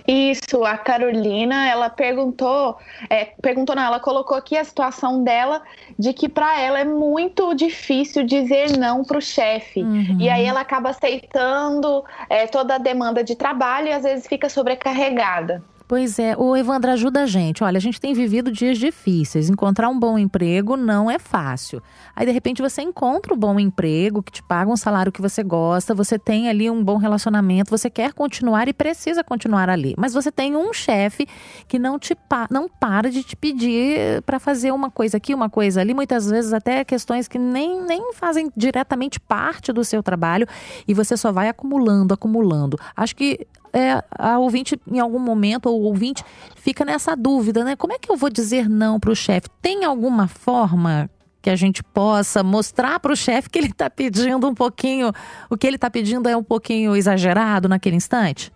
Isso, 0.06 0.64
a 0.64 0.76
Carolina, 0.76 1.68
ela 1.68 1.90
perguntou, 1.90 2.78
é, 3.08 3.26
perguntou 3.40 3.74
não, 3.74 3.82
ela 3.82 4.00
colocou 4.00 4.36
aqui 4.36 4.56
a 4.56 4.64
situação 4.64 5.22
dela 5.22 5.62
de 5.98 6.12
que 6.12 6.28
para 6.28 6.58
ela 6.60 6.80
é 6.80 6.84
muito 6.84 7.54
difícil 7.54 8.24
dizer 8.24 8.76
não 8.78 9.04
para 9.04 9.18
o 9.18 9.22
chefe. 9.22 9.82
Uhum. 9.82 10.18
E 10.20 10.28
aí 10.28 10.44
ela 10.44 10.60
acaba 10.60 10.90
aceitando 10.90 12.04
é, 12.28 12.46
toda 12.46 12.76
a 12.76 12.78
demanda 12.78 13.22
de 13.22 13.34
trabalho 13.34 13.88
e 13.88 13.92
às 13.92 14.02
vezes 14.02 14.26
fica 14.26 14.48
sobrecarregada. 14.48 15.62
Pois 15.88 16.18
é, 16.18 16.36
o 16.36 16.56
Evandro 16.56 16.90
ajuda 16.90 17.22
a 17.22 17.26
gente. 17.26 17.62
Olha, 17.62 17.76
a 17.76 17.80
gente 17.80 18.00
tem 18.00 18.12
vivido 18.12 18.50
dias 18.50 18.76
difíceis. 18.76 19.48
Encontrar 19.48 19.88
um 19.88 19.96
bom 19.96 20.18
emprego 20.18 20.76
não 20.76 21.08
é 21.08 21.16
fácil. 21.16 21.80
Aí, 22.14 22.26
de 22.26 22.32
repente, 22.32 22.60
você 22.60 22.82
encontra 22.82 23.32
um 23.32 23.36
bom 23.36 23.60
emprego 23.60 24.20
que 24.20 24.32
te 24.32 24.42
paga 24.42 24.68
um 24.68 24.76
salário 24.76 25.12
que 25.12 25.22
você 25.22 25.44
gosta, 25.44 25.94
você 25.94 26.18
tem 26.18 26.48
ali 26.48 26.68
um 26.68 26.82
bom 26.82 26.96
relacionamento, 26.96 27.70
você 27.70 27.88
quer 27.88 28.12
continuar 28.12 28.66
e 28.66 28.72
precisa 28.72 29.22
continuar 29.22 29.70
ali. 29.70 29.94
Mas 29.96 30.12
você 30.12 30.32
tem 30.32 30.56
um 30.56 30.72
chefe 30.72 31.28
que 31.68 31.78
não 31.78 32.00
te 32.00 32.16
pa 32.16 32.48
não 32.50 32.68
para 32.68 33.08
de 33.08 33.22
te 33.22 33.36
pedir 33.36 34.22
para 34.22 34.40
fazer 34.40 34.72
uma 34.72 34.90
coisa 34.90 35.18
aqui, 35.18 35.32
uma 35.32 35.48
coisa 35.48 35.80
ali, 35.80 35.94
muitas 35.94 36.28
vezes 36.28 36.52
até 36.52 36.84
questões 36.84 37.28
que 37.28 37.38
nem, 37.38 37.80
nem 37.84 38.12
fazem 38.12 38.50
diretamente 38.56 39.20
parte 39.20 39.72
do 39.72 39.84
seu 39.84 40.02
trabalho 40.02 40.48
e 40.88 40.92
você 40.92 41.16
só 41.16 41.30
vai 41.30 41.48
acumulando, 41.48 42.12
acumulando. 42.12 42.76
Acho 42.96 43.14
que 43.14 43.46
é, 43.76 44.02
a 44.10 44.38
ouvinte, 44.38 44.80
em 44.90 44.98
algum 44.98 45.18
momento, 45.18 45.66
ou 45.66 45.82
ouvinte, 45.82 46.24
fica 46.56 46.82
nessa 46.82 47.14
dúvida, 47.14 47.62
né? 47.62 47.76
Como 47.76 47.92
é 47.92 47.98
que 47.98 48.10
eu 48.10 48.16
vou 48.16 48.30
dizer 48.30 48.70
não 48.70 48.98
para 48.98 49.10
o 49.10 49.14
chefe? 49.14 49.50
Tem 49.60 49.84
alguma 49.84 50.26
forma 50.26 51.10
que 51.42 51.50
a 51.50 51.56
gente 51.56 51.82
possa 51.82 52.42
mostrar 52.42 52.98
para 52.98 53.12
o 53.12 53.16
chefe 53.16 53.50
que 53.50 53.58
ele 53.58 53.68
está 53.68 53.90
pedindo 53.90 54.48
um 54.48 54.54
pouquinho, 54.54 55.12
o 55.50 55.58
que 55.58 55.66
ele 55.66 55.76
está 55.76 55.90
pedindo 55.90 56.26
é 56.26 56.34
um 56.34 56.42
pouquinho 56.42 56.96
exagerado 56.96 57.68
naquele 57.68 57.96
instante? 57.96 58.50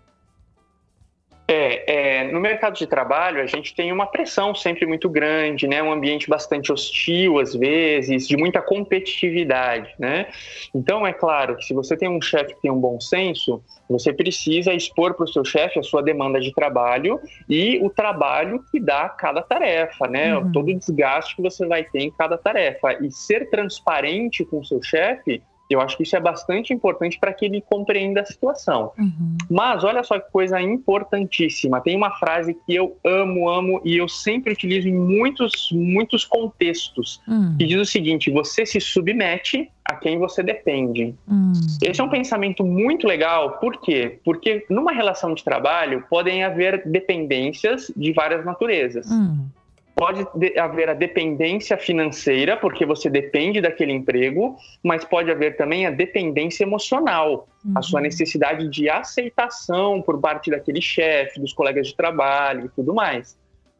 É, 1.47 2.21
é, 2.21 2.31
no 2.31 2.39
mercado 2.39 2.75
de 2.77 2.87
trabalho 2.87 3.41
a 3.41 3.45
gente 3.45 3.75
tem 3.75 3.91
uma 3.91 4.05
pressão 4.05 4.55
sempre 4.55 4.85
muito 4.85 5.09
grande, 5.09 5.67
né? 5.67 5.83
Um 5.83 5.91
ambiente 5.91 6.29
bastante 6.29 6.71
hostil 6.71 7.39
às 7.39 7.53
vezes, 7.53 8.27
de 8.27 8.37
muita 8.37 8.61
competitividade, 8.61 9.93
né? 9.99 10.27
Então 10.73 11.05
é 11.05 11.11
claro 11.11 11.57
que 11.57 11.65
se 11.65 11.73
você 11.73 11.97
tem 11.97 12.09
um 12.09 12.21
chefe 12.21 12.55
que 12.55 12.61
tem 12.61 12.71
um 12.71 12.79
bom 12.79 12.99
senso, 13.01 13.61
você 13.89 14.13
precisa 14.13 14.73
expor 14.73 15.13
para 15.13 15.25
o 15.25 15.27
seu 15.27 15.43
chefe 15.43 15.79
a 15.79 15.83
sua 15.83 16.01
demanda 16.01 16.39
de 16.39 16.53
trabalho 16.53 17.19
e 17.49 17.79
o 17.81 17.89
trabalho 17.89 18.63
que 18.71 18.79
dá 18.79 19.09
cada 19.09 19.41
tarefa, 19.41 20.07
né? 20.07 20.37
Uhum. 20.37 20.51
Todo 20.51 20.69
o 20.69 20.77
desgaste 20.77 21.35
que 21.35 21.41
você 21.41 21.65
vai 21.65 21.83
ter 21.83 21.99
em 21.99 22.11
cada 22.11 22.37
tarefa 22.37 22.93
e 23.01 23.11
ser 23.11 23.49
transparente 23.49 24.45
com 24.45 24.59
o 24.59 24.65
seu 24.65 24.81
chefe 24.81 25.41
eu 25.73 25.81
acho 25.81 25.97
que 25.97 26.03
isso 26.03 26.15
é 26.15 26.19
bastante 26.19 26.73
importante 26.73 27.19
para 27.19 27.33
que 27.33 27.45
ele 27.45 27.61
compreenda 27.61 28.21
a 28.21 28.25
situação. 28.25 28.91
Uhum. 28.97 29.37
Mas 29.49 29.83
olha 29.83 30.03
só 30.03 30.19
que 30.19 30.31
coisa 30.31 30.61
importantíssima. 30.61 31.81
Tem 31.81 31.95
uma 31.95 32.11
frase 32.11 32.55
que 32.65 32.75
eu 32.75 32.97
amo, 33.03 33.49
amo 33.49 33.81
e 33.83 33.97
eu 33.97 34.07
sempre 34.07 34.53
utilizo 34.53 34.87
em 34.87 34.95
muitos, 34.95 35.69
muitos 35.71 36.25
contextos, 36.25 37.21
uhum. 37.27 37.55
que 37.57 37.65
diz 37.65 37.79
o 37.79 37.85
seguinte: 37.85 38.29
você 38.29 38.65
se 38.65 38.79
submete 38.79 39.69
a 39.85 39.95
quem 39.95 40.17
você 40.17 40.43
depende. 40.43 41.15
Uhum. 41.27 41.53
Esse 41.81 41.99
é 41.99 42.03
um 42.03 42.09
pensamento 42.09 42.63
muito 42.63 43.07
legal, 43.07 43.57
por 43.59 43.79
quê? 43.81 44.19
Porque 44.23 44.65
numa 44.69 44.91
relação 44.91 45.33
de 45.33 45.43
trabalho 45.43 46.05
podem 46.09 46.43
haver 46.43 46.87
dependências 46.87 47.91
de 47.95 48.13
várias 48.13 48.45
naturezas. 48.45 49.09
Hum. 49.11 49.47
Pode 50.01 50.25
haver 50.57 50.89
a 50.89 50.95
dependência 50.95 51.77
financeira, 51.77 52.57
porque 52.57 52.87
você 52.87 53.07
depende 53.07 53.61
daquele 53.61 53.93
emprego, 53.93 54.57
mas 54.81 55.05
pode 55.05 55.29
haver 55.29 55.55
também 55.55 55.85
a 55.85 55.91
dependência 55.91 56.63
emocional, 56.63 57.47
uhum. 57.63 57.73
a 57.75 57.83
sua 57.83 57.99
uhum. 57.99 58.05
necessidade 58.05 58.67
de 58.67 58.89
aceitação 58.89 60.01
por 60.01 60.19
parte 60.19 60.49
daquele 60.49 60.81
chefe, 60.81 61.39
dos 61.39 61.53
colegas 61.53 61.89
de 61.89 61.95
trabalho 61.95 62.65
e 62.65 62.69
tudo 62.69 62.95
mais. 62.95 63.37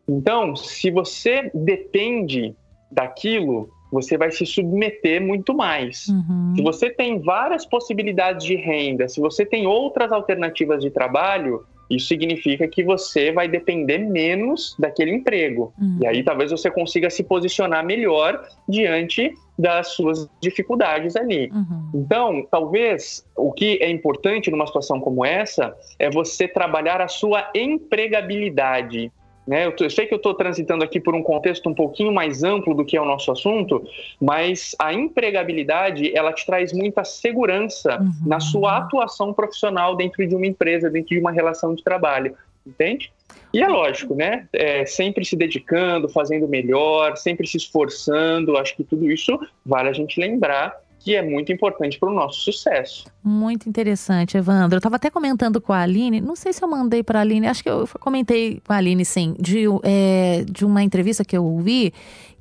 Então, 0.08 0.56
se 0.56 0.92
você 0.92 1.50
depende 1.56 2.56
daquilo, 2.92 3.72
você 3.92 4.16
vai 4.16 4.30
se 4.32 4.46
submeter 4.46 5.20
muito 5.20 5.56
mais. 5.56 6.06
Uhum. 6.08 6.54
Se 6.56 6.62
você 6.62 6.92
tem 6.92 7.20
várias 7.20 7.66
possibilidades 7.66 8.46
de 8.46 8.56
renda, 8.56 9.08
se 9.10 9.20
você 9.20 9.44
tem 9.44 9.66
outras 9.66 10.12
alternativas 10.12 10.84
de 10.84 10.92
trabalho, 10.92 11.66
isso 11.96 12.08
significa 12.08 12.68
que 12.68 12.84
você 12.84 13.32
vai 13.32 13.48
depender 13.48 14.00
menos 14.00 14.76
daquele 14.80 15.12
emprego. 15.12 15.74
Uhum. 15.80 16.00
E 16.02 16.08
aí 16.08 16.24
talvez 16.24 16.52
você 16.52 16.72
consiga 16.72 17.10
se 17.10 17.24
posicionar 17.24 17.86
melhor 17.86 18.48
diante 18.68 19.34
das 19.58 19.90
suas 19.90 20.28
dificuldades 20.42 21.16
ali. 21.16 21.52
Uhum. 21.52 21.92
Então, 21.94 22.48
talvez 22.50 23.26
o 23.36 23.52
que 23.52 23.78
é 23.82 23.90
importante 23.90 24.50
numa 24.50 24.66
situação 24.66 25.00
como 25.00 25.26
essa 25.26 25.76
é 26.00 26.10
você 26.10 26.48
trabalhar 26.48 27.02
a 27.02 27.08
sua 27.08 27.50
empregabilidade. 27.54 29.12
Né? 29.52 29.66
Eu, 29.66 29.76
eu, 29.78 29.90
sei 29.90 30.06
que 30.06 30.14
eu 30.14 30.18
estou 30.18 30.34
transitando 30.34 30.82
aqui 30.82 30.98
por 30.98 31.14
um 31.14 31.22
contexto 31.22 31.70
um 31.70 31.74
pouquinho 31.74 32.10
mais 32.10 32.42
amplo 32.42 32.74
do 32.74 32.86
que 32.86 32.96
é 32.96 33.02
o 33.02 33.06
nosso 33.06 33.30
assunto, 33.34 33.86
mas 34.18 34.74
a 34.80 34.94
empregabilidade 34.94 36.16
ela 36.16 36.32
te 36.32 36.46
traz 36.46 36.72
muita 36.72 37.04
segurança 37.04 38.00
uhum. 38.00 38.12
na 38.26 38.40
sua 38.40 38.78
atuação 38.78 39.34
profissional 39.34 39.94
dentro 39.94 40.26
de 40.26 40.34
uma 40.34 40.48
empresa, 40.48 40.90
dentro 40.90 41.10
de 41.10 41.20
uma 41.20 41.34
relação 41.34 41.76
de 41.76 41.84
trabalho, 41.84 42.34
entende? 42.66 43.12
E 43.54 43.62
é 43.62 43.68
lógico, 43.68 44.16
né? 44.16 44.48
É, 44.54 44.86
sempre 44.86 45.26
se 45.26 45.36
dedicando, 45.36 46.08
fazendo 46.08 46.48
melhor, 46.48 47.18
sempre 47.18 47.46
se 47.46 47.58
esforçando. 47.58 48.56
Acho 48.56 48.74
que 48.74 48.86
tudo 48.86 49.12
isso 49.12 49.38
vale 49.66 49.90
a 49.90 49.94
gente 49.94 50.18
lembrar 50.18 50.80
que 51.04 51.16
é 51.16 51.22
muito 51.22 51.52
importante 51.52 51.98
para 52.00 52.10
o 52.10 52.14
nosso 52.14 52.42
sucesso. 52.42 53.06
Muito 53.24 53.68
interessante, 53.68 54.38
Evandro. 54.38 54.76
Eu 54.76 54.80
estava 54.80 54.98
até 54.98 55.10
comentando 55.10 55.60
com 55.60 55.74
a 55.74 55.82
Aline, 55.82 56.22
não 56.22 56.36
sei 56.36 56.54
se 56.54 56.64
eu 56.64 56.68
mandei 56.68 57.04
para 57.04 57.20
a 57.20 57.22
Aline, 57.22 57.48
acho 57.48 57.64
que 57.64 57.70
eu 57.70 57.88
comentei 58.00 58.62
com 58.66 58.74
a 58.74 58.78
Aline, 58.78 59.04
sim, 59.04 59.36
de, 59.40 59.66
é, 59.84 60.44
de 60.50 60.64
uma 60.64 60.84
entrevista 60.84 61.26
que 61.26 61.36
eu 61.36 61.44
ouvi 61.44 61.92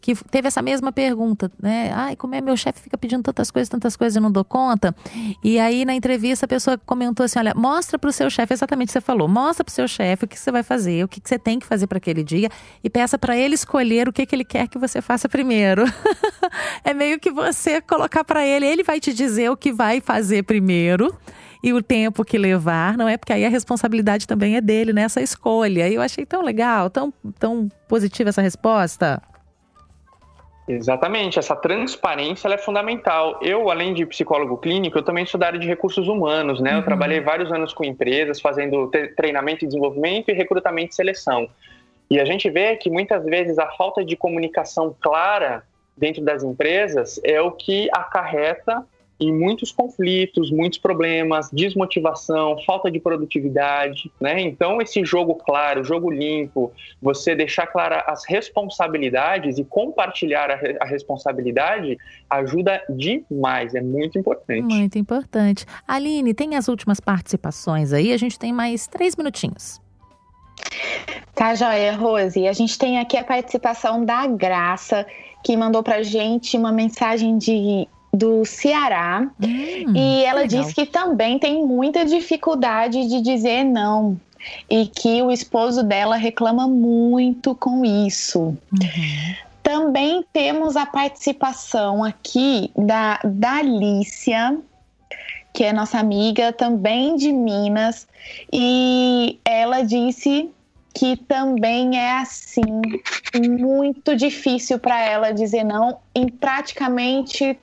que 0.01 0.15
teve 0.31 0.49
essa 0.49 0.63
mesma 0.63 0.91
pergunta, 0.93 1.51
né? 1.61 1.93
Ai, 1.95 2.17
como 2.17 2.35
é 2.35 2.41
meu 2.41 2.57
chefe 2.57 2.81
fica 2.81 2.97
pedindo 2.97 3.23
tantas 3.23 3.51
coisas, 3.51 3.69
tantas 3.69 3.97
coisas, 3.97 4.17
eu 4.17 4.23
não 4.23 4.33
dou 4.33 4.45
conta. 4.45 4.95
E 5.45 5.59
aí 5.59 5.85
na 5.85 5.95
entrevista 5.95 6.47
a 6.47 6.49
pessoa 6.49 6.79
comentou 6.79 7.25
assim, 7.25 7.39
olha, 7.39 7.55
mostra 7.55 7.99
para 7.99 8.09
o 8.09 8.13
seu 8.13 8.31
chefe 8.31 8.55
exatamente 8.55 8.89
o 8.89 8.91
que 8.91 8.93
você 8.95 9.01
falou, 9.01 9.29
mostra 9.29 9.65
para 9.65 9.71
o 9.71 9.75
seu 9.75 9.87
chefe 9.87 10.25
o 10.25 10.29
que 10.29 10.39
você 10.39 10.51
vai 10.51 10.63
fazer, 10.63 11.05
o 11.05 11.09
que 11.09 11.21
você 11.23 11.39
tem 11.39 11.59
que 11.59 11.67
fazer 11.67 11.87
para 11.87 11.99
aquele 11.99 12.23
dia 12.23 12.49
e 12.83 12.89
peça 12.89 13.19
para 13.19 13.37
ele 13.37 13.55
escolher 13.55 14.09
o 14.09 14.13
que, 14.13 14.25
que 14.25 14.35
ele 14.35 14.45
quer 14.45 14.69
que 14.69 14.79
você 14.79 15.03
faça 15.03 15.29
primeiro. 15.29 15.85
é 16.85 16.95
meio 16.95 17.19
que 17.19 17.31
você 17.31 17.81
colocar 17.81 18.25
para 18.25 18.45
ele, 18.47 18.67
ele 18.67 18.83
vai 18.83 19.01
te 19.01 19.13
dizer 19.13 19.51
o 19.51 19.57
que 19.57 19.73
vai 19.73 20.01
fazer 20.01 20.45
primeiro 20.45 21.15
e 21.63 21.73
o 21.73 21.83
tempo 21.83 22.25
que 22.25 22.39
levar, 22.39 22.97
não 22.97 23.09
é? 23.09 23.17
Porque 23.17 23.33
aí 23.33 23.45
a 23.45 23.49
responsabilidade 23.49 24.27
também 24.27 24.57
é 24.57 24.61
dele 24.61 24.93
nessa 24.93 25.21
escolha. 25.21 25.89
E 25.89 25.95
eu 25.95 26.03
achei 26.03 26.25
tão 26.25 26.43
legal, 26.43 26.89
tão, 26.89 27.13
tão 27.39 27.69
positiva 27.87 28.31
essa 28.31 28.41
resposta. 28.41 29.23
Exatamente, 30.71 31.37
essa 31.37 31.57
transparência 31.57 32.47
é 32.49 32.57
fundamental. 32.57 33.41
Eu, 33.43 33.71
além 33.71 33.93
de 33.93 34.07
psicólogo 34.07 34.57
clínico, 34.57 34.99
eu 34.99 35.03
também 35.03 35.27
sou 35.27 35.39
da 35.39 35.49
área 35.49 35.59
de 35.59 35.67
recursos 35.67 36.07
humanos, 36.07 36.61
né? 36.61 36.75
Eu 36.75 36.77
uhum. 36.77 36.83
trabalhei 36.85 37.21
vários 37.21 37.51
anos 37.51 37.73
com 37.75 37.85
empresas, 37.85 38.41
fazendo 38.41 38.89
treinamento 39.17 39.65
e 39.65 39.67
desenvolvimento 39.67 40.31
e 40.31 40.33
recrutamento 40.33 40.93
e 40.93 40.95
seleção. 40.95 41.49
E 42.09 42.21
a 42.21 42.25
gente 42.25 42.49
vê 42.49 42.77
que 42.77 42.89
muitas 42.89 43.25
vezes 43.25 43.59
a 43.59 43.67
falta 43.73 44.05
de 44.05 44.15
comunicação 44.15 44.95
clara 45.01 45.65
dentro 45.97 46.23
das 46.23 46.45
empresas 46.45 47.21
é 47.25 47.41
o 47.41 47.51
que 47.51 47.89
acarreta 47.93 48.87
em 49.21 49.33
muitos 49.33 49.71
conflitos, 49.71 50.51
muitos 50.51 50.79
problemas, 50.79 51.51
desmotivação, 51.53 52.57
falta 52.65 52.91
de 52.91 52.99
produtividade, 52.99 54.11
né? 54.19 54.41
Então 54.41 54.81
esse 54.81 55.05
jogo 55.05 55.35
claro, 55.35 55.85
jogo 55.85 56.11
limpo, 56.11 56.73
você 57.03 57.35
deixar 57.35 57.67
claras 57.67 58.03
as 58.07 58.25
responsabilidades 58.25 59.59
e 59.59 59.65
compartilhar 59.65 60.51
a, 60.51 60.59
a, 60.81 60.87
responsabilidade 60.87 61.99
ajuda 62.31 62.83
demais, 62.89 63.75
é 63.75 63.83
muito 63.83 64.19
importante. 64.19 64.63
Muito 64.63 64.99
importante. 64.99 65.67
Aline, 65.87 66.33
tem 66.33 66.57
as 66.57 66.69
últimas 66.69 66.99
participações 66.99 67.93
aí, 67.93 68.13
a 68.13 68.17
gente 68.17 68.39
tem 68.39 68.53
mais 68.53 68.87
três 68.87 69.15
minutinhos. 69.17 69.81
Tá, 71.35 71.55
joia, 71.55 71.97
Rose. 71.97 72.47
A 72.47 72.53
gente 72.53 72.79
tem 72.79 72.99
aqui 72.99 73.17
a 73.17 73.25
participação 73.25 74.05
da 74.05 74.27
Graça, 74.27 75.07
que 75.43 75.57
mandou 75.57 75.83
pra 75.83 76.03
gente 76.03 76.57
uma 76.57 76.73
mensagem 76.73 77.39
de 77.39 77.89
do 78.13 78.45
Ceará 78.45 79.31
hum, 79.41 79.95
e 79.95 80.25
ela 80.25 80.47
diz 80.47 80.73
que 80.73 80.85
também 80.85 81.39
tem 81.39 81.65
muita 81.65 82.05
dificuldade 82.05 83.07
de 83.07 83.21
dizer 83.21 83.65
não 83.65 84.19
e 84.69 84.87
que 84.87 85.23
o 85.23 85.31
esposo 85.31 85.83
dela 85.83 86.17
reclama 86.17 86.67
muito 86.67 87.55
com 87.55 87.85
isso. 87.85 88.41
Uhum. 88.41 89.35
Também 89.63 90.25
temos 90.33 90.77
a 90.77 90.87
participação 90.87 92.03
aqui 92.03 92.71
da 92.77 93.21
Dalícia, 93.23 94.59
que 95.53 95.65
é 95.65 95.73
nossa 95.73 95.99
amiga 95.99 96.53
também 96.53 97.17
de 97.17 97.33
Minas, 97.33 98.09
e 98.53 99.39
ela 99.45 99.83
disse 99.83 100.49
que 100.95 101.17
também 101.17 101.99
é 101.99 102.19
assim 102.19 102.81
muito 103.49 104.17
difícil 104.17 104.79
para 104.79 105.01
ela 105.05 105.33
dizer 105.33 105.63
não 105.63 105.99
em 106.15 106.29
praticamente 106.29 107.59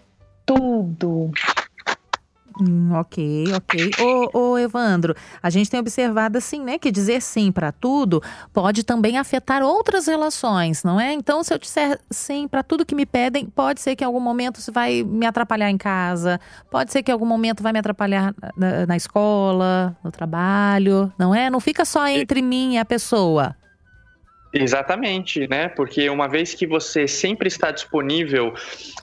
tudo. 0.47 1.31
Hum, 2.59 2.91
ok, 2.93 3.45
ok. 3.53 3.91
Ô, 3.99 4.39
ô, 4.39 4.57
Evandro, 4.57 5.15
a 5.43 5.49
gente 5.49 5.69
tem 5.69 5.79
observado 5.79 6.39
assim, 6.39 6.63
né, 6.63 6.79
que 6.79 6.91
dizer 6.91 7.21
sim 7.21 7.51
para 7.51 7.71
tudo 7.71 8.21
pode 8.51 8.83
também 8.83 9.17
afetar 9.17 9.61
outras 9.61 10.07
relações, 10.07 10.83
não 10.83 10.99
é? 10.99 11.13
Então, 11.13 11.43
se 11.43 11.53
eu 11.53 11.59
disser 11.59 11.99
sim 12.09 12.47
para 12.47 12.63
tudo 12.63 12.85
que 12.85 12.95
me 12.95 13.05
pedem, 13.05 13.45
pode 13.45 13.79
ser 13.81 13.95
que 13.95 14.03
em 14.03 14.07
algum 14.07 14.19
momento 14.19 14.59
isso 14.59 14.71
vai 14.71 15.03
me 15.03 15.27
atrapalhar 15.27 15.69
em 15.69 15.77
casa, 15.77 16.39
pode 16.71 16.91
ser 16.91 17.03
que 17.03 17.11
em 17.11 17.13
algum 17.13 17.27
momento 17.27 17.61
vai 17.61 17.71
me 17.71 17.79
atrapalhar 17.79 18.33
na, 18.55 18.87
na 18.87 18.97
escola, 18.97 19.95
no 20.03 20.11
trabalho, 20.11 21.11
não 21.17 21.35
é? 21.35 21.51
Não 21.51 21.59
fica 21.59 21.85
só 21.85 22.07
entre 22.07 22.41
mim 22.41 22.73
e 22.73 22.77
a 22.79 22.85
pessoa. 22.85 23.55
Exatamente, 24.53 25.47
né? 25.47 25.67
Porque 25.67 26.09
uma 26.09 26.27
vez 26.27 26.53
que 26.53 26.65
você 26.65 27.07
sempre 27.07 27.47
está 27.47 27.71
disponível 27.71 28.53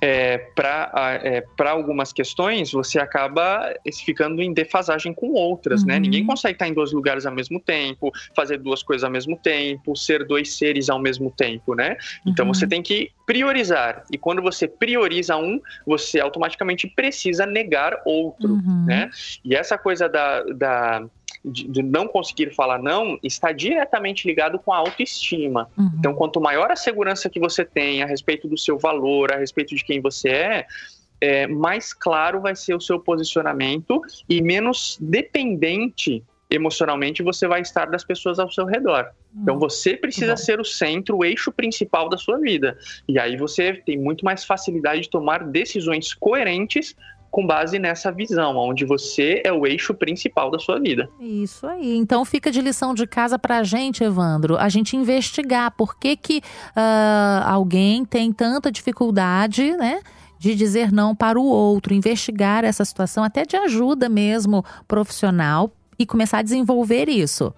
é, 0.01 0.39
para 0.55 1.21
é, 1.23 1.45
algumas 1.67 2.13
questões, 2.13 2.73
você 2.73 2.99
acaba 2.99 3.75
ficando 4.05 4.43
em 4.43 4.53
defasagem 4.53 5.13
com 5.13 5.33
outras, 5.33 5.85
né? 5.85 5.95
uhum. 5.95 6.01
né? 6.01 6.05
Ninguém 6.07 6.27
consegue 6.27 6.55
estar 6.55 6.69
em 6.69 6.73
dois 6.75 6.93
lugares 6.93 7.27
ao 7.27 7.33
mesmo 7.33 7.61
tempo, 7.61 8.11
fazer 8.35 8.59
duas 8.59 8.83
coisas 8.83 9.05
ao 9.05 9.11
mesmo 9.11 9.37
tempo, 9.37 9.97
ser 9.97 10.27
dois 10.27 10.57
seres 10.57 10.89
ao 10.89 10.99
mesmo 10.99 11.31
tempo, 11.31 11.75
né? 11.75 11.97
Então 12.27 12.47
uhum. 12.47 12.55
você 12.55 12.67
tem 12.67 12.83
que 12.83 13.11
priorizar. 13.27 14.05
E 14.11 14.19
quando 14.19 14.43
você 14.43 14.67
prioriza 14.67 15.37
um, 15.37 15.61
você 15.87 16.21
automaticamente 16.21 16.87
precisa 16.89 17.47
negar 17.47 18.01
outro, 18.05 18.55
uhum. 18.55 18.85
né? 18.87 19.11
E 19.45 19.55
essa 19.55 19.77
coisa 19.77 20.09
da, 20.09 20.43
da 20.43 21.05
de, 21.45 21.69
de, 21.69 21.83
não 21.83 22.09
conseguir 22.09 22.55
falar 22.55 22.79
não 22.79 23.19
está 23.23 23.53
diretamente 23.53 24.27
ligado 24.27 24.59
com 24.59 24.73
a 24.73 24.79
autoestima. 24.79 25.69
Uhum. 25.77 25.91
Então, 25.99 26.15
quanto 26.15 26.41
maior 26.41 26.71
a 26.71 26.77
segurança 26.77 27.29
que 27.29 27.39
você 27.39 27.65
tem 27.65 28.03
a 28.03 28.07
respeito 28.07 28.49
do 28.49 28.57
seu 28.57 28.79
valor, 28.79 29.33
a 29.33 29.37
respeito 29.37 29.75
de 29.75 29.85
quem 29.85 30.01
você 30.01 30.29
é, 30.29 30.67
é 31.21 31.47
mais 31.47 31.93
claro 31.93 32.41
vai 32.41 32.57
ser 32.57 32.75
o 32.75 32.81
seu 32.81 32.99
posicionamento 32.99 34.01
e 34.29 34.41
menos 34.41 34.99
dependente 35.01 36.23
emocionalmente 36.51 37.23
você 37.23 37.47
vai 37.47 37.61
estar 37.61 37.87
das 37.87 38.05
pessoas 38.05 38.39
ao 38.39 38.51
seu 38.51 38.65
redor. 38.65 39.11
Então 39.43 39.59
você 39.59 39.97
precisa 39.97 40.37
ser 40.37 40.61
o 40.61 40.65
centro, 40.65 41.19
o 41.19 41.25
eixo 41.25 41.51
principal 41.51 42.09
da 42.09 42.17
sua 42.17 42.39
vida. 42.39 42.79
E 43.09 43.19
aí 43.19 43.37
você 43.37 43.75
tem 43.75 43.99
muito 43.99 44.25
mais 44.25 44.45
facilidade 44.45 45.03
de 45.03 45.11
tomar 45.11 45.45
decisões 45.45 46.15
coerentes 46.15 46.95
com 47.35 47.45
base 47.45 47.81
nessa 47.81 48.13
visão, 48.13 48.57
onde 48.57 48.85
você 48.85 49.43
é 49.45 49.53
o 49.53 49.67
eixo 49.67 49.93
principal 49.93 50.53
da 50.53 50.59
sua 50.61 50.79
vida. 50.79 51.11
Isso 51.19 51.67
aí. 51.67 51.97
Então 51.97 52.25
fica 52.25 52.49
de 52.49 52.61
lição 52.61 52.95
de 52.95 53.09
casa 53.09 53.37
para 53.37 53.59
a 53.59 53.65
gente, 53.65 54.05
Evandro, 54.05 54.57
a 54.57 54.69
gente 54.69 54.97
investigar 54.97 55.73
por 55.73 55.99
que, 55.99 56.17
que 56.17 56.39
uh, 56.39 57.45
alguém 57.45 58.05
tem 58.05 58.33
tanta 58.33 58.71
dificuldade, 58.71 59.77
né? 59.77 60.01
De 60.39 60.55
dizer 60.55 60.93
não 60.93 61.13
para 61.13 61.37
o 61.37 61.45
outro, 61.45 61.93
investigar 61.93 62.65
essa 62.65 62.85
situação, 62.85 63.25
até 63.25 63.43
de 63.43 63.57
ajuda 63.57 64.09
mesmo 64.09 64.65
profissional 64.87 65.73
e 65.99 66.07
começar 66.07 66.39
a 66.39 66.43
desenvolver 66.43 67.09
isso. 67.09 67.53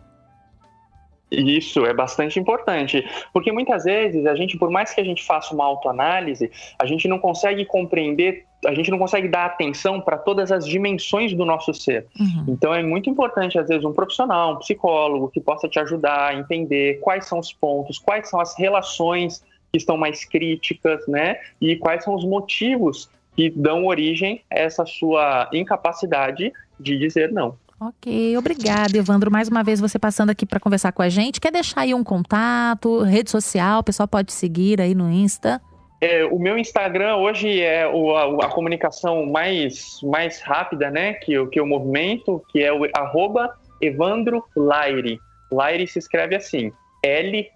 Isso 1.30 1.84
é 1.84 1.92
bastante 1.92 2.38
importante, 2.38 3.04
porque 3.32 3.52
muitas 3.52 3.84
vezes 3.84 4.24
a 4.26 4.34
gente, 4.34 4.56
por 4.56 4.70
mais 4.70 4.94
que 4.94 5.00
a 5.00 5.04
gente 5.04 5.22
faça 5.24 5.52
uma 5.54 5.64
autoanálise, 5.64 6.50
a 6.78 6.86
gente 6.86 7.08
não 7.08 7.18
consegue 7.18 7.64
compreender, 7.66 8.45
a 8.64 8.74
gente 8.74 8.90
não 8.90 8.98
consegue 8.98 9.28
dar 9.28 9.46
atenção 9.46 10.00
para 10.00 10.16
todas 10.16 10.50
as 10.50 10.66
dimensões 10.66 11.34
do 11.34 11.44
nosso 11.44 11.74
ser. 11.74 12.06
Uhum. 12.18 12.44
Então 12.48 12.74
é 12.74 12.82
muito 12.82 13.10
importante, 13.10 13.58
às 13.58 13.68
vezes, 13.68 13.84
um 13.84 13.92
profissional, 13.92 14.54
um 14.54 14.58
psicólogo 14.58 15.28
que 15.28 15.40
possa 15.40 15.68
te 15.68 15.78
ajudar 15.78 16.30
a 16.30 16.34
entender 16.34 17.00
quais 17.00 17.26
são 17.26 17.38
os 17.38 17.52
pontos, 17.52 17.98
quais 17.98 18.28
são 18.28 18.40
as 18.40 18.56
relações 18.58 19.44
que 19.70 19.78
estão 19.78 19.96
mais 19.96 20.24
críticas, 20.24 21.06
né? 21.06 21.36
E 21.60 21.76
quais 21.76 22.02
são 22.04 22.14
os 22.14 22.24
motivos 22.24 23.10
que 23.36 23.50
dão 23.50 23.84
origem 23.84 24.42
a 24.50 24.58
essa 24.58 24.86
sua 24.86 25.48
incapacidade 25.52 26.52
de 26.80 26.98
dizer 26.98 27.30
não. 27.30 27.56
Ok, 27.78 28.36
obrigada, 28.38 28.96
Evandro. 28.96 29.30
Mais 29.30 29.48
uma 29.48 29.62
vez 29.62 29.78
você 29.78 29.98
passando 29.98 30.30
aqui 30.30 30.46
para 30.46 30.58
conversar 30.58 30.92
com 30.92 31.02
a 31.02 31.10
gente. 31.10 31.38
Quer 31.38 31.52
deixar 31.52 31.82
aí 31.82 31.92
um 31.92 32.02
contato, 32.02 33.02
rede 33.02 33.30
social, 33.30 33.80
o 33.80 33.84
pessoal 33.84 34.08
pode 34.08 34.32
seguir 34.32 34.80
aí 34.80 34.94
no 34.94 35.10
Insta? 35.10 35.60
É, 36.00 36.24
o 36.26 36.38
meu 36.38 36.58
Instagram 36.58 37.16
hoje 37.16 37.60
é 37.62 37.86
o, 37.86 38.14
a, 38.14 38.46
a, 38.46 38.48
comunicação 38.48 39.24
mais, 39.26 39.98
mais 40.02 40.40
rápida, 40.40 40.90
né, 40.90 41.14
que, 41.14 41.46
que 41.46 41.58
eu 41.58 41.66
movimento, 41.66 42.42
que 42.50 42.62
é 42.62 42.72
o 42.72 42.86
arroba 42.94 43.54
Evandro 43.80 44.44
Laire. 44.54 45.18
Laire 45.50 45.86
se 45.86 45.98
escreve 45.98 46.36
assim, 46.36 46.70
L-A-Y-R-E. 47.02 47.50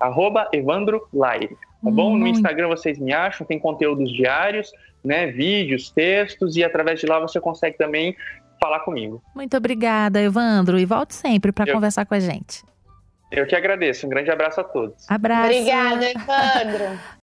Arroba 0.00 0.48
Evandro 0.52 1.06
Laire. 1.12 1.56
Tá 1.82 1.90
bom? 1.90 2.16
No 2.16 2.26
Instagram 2.26 2.68
vocês 2.68 2.98
me 2.98 3.12
acham, 3.12 3.46
tem 3.46 3.58
conteúdos 3.58 4.10
diários, 4.12 4.70
né? 5.04 5.26
Vídeos, 5.26 5.90
textos, 5.90 6.56
e 6.56 6.64
através 6.64 7.00
de 7.00 7.06
lá 7.06 7.18
você 7.18 7.40
consegue 7.40 7.76
também 7.76 8.16
falar 8.60 8.80
comigo. 8.80 9.22
Muito 9.34 9.56
obrigada, 9.56 10.20
Evandro, 10.20 10.78
e 10.78 10.84
volte 10.84 11.14
sempre 11.14 11.52
para 11.52 11.68
Eu... 11.68 11.74
conversar 11.74 12.04
com 12.04 12.14
a 12.14 12.20
gente. 12.20 12.62
Eu 13.30 13.46
que 13.46 13.54
agradeço. 13.54 14.06
Um 14.06 14.10
grande 14.10 14.30
abraço 14.30 14.60
a 14.60 14.64
todos. 14.64 15.08
Abraço. 15.08 15.44
Obrigada, 15.44 16.10
Evandro. 16.10 17.00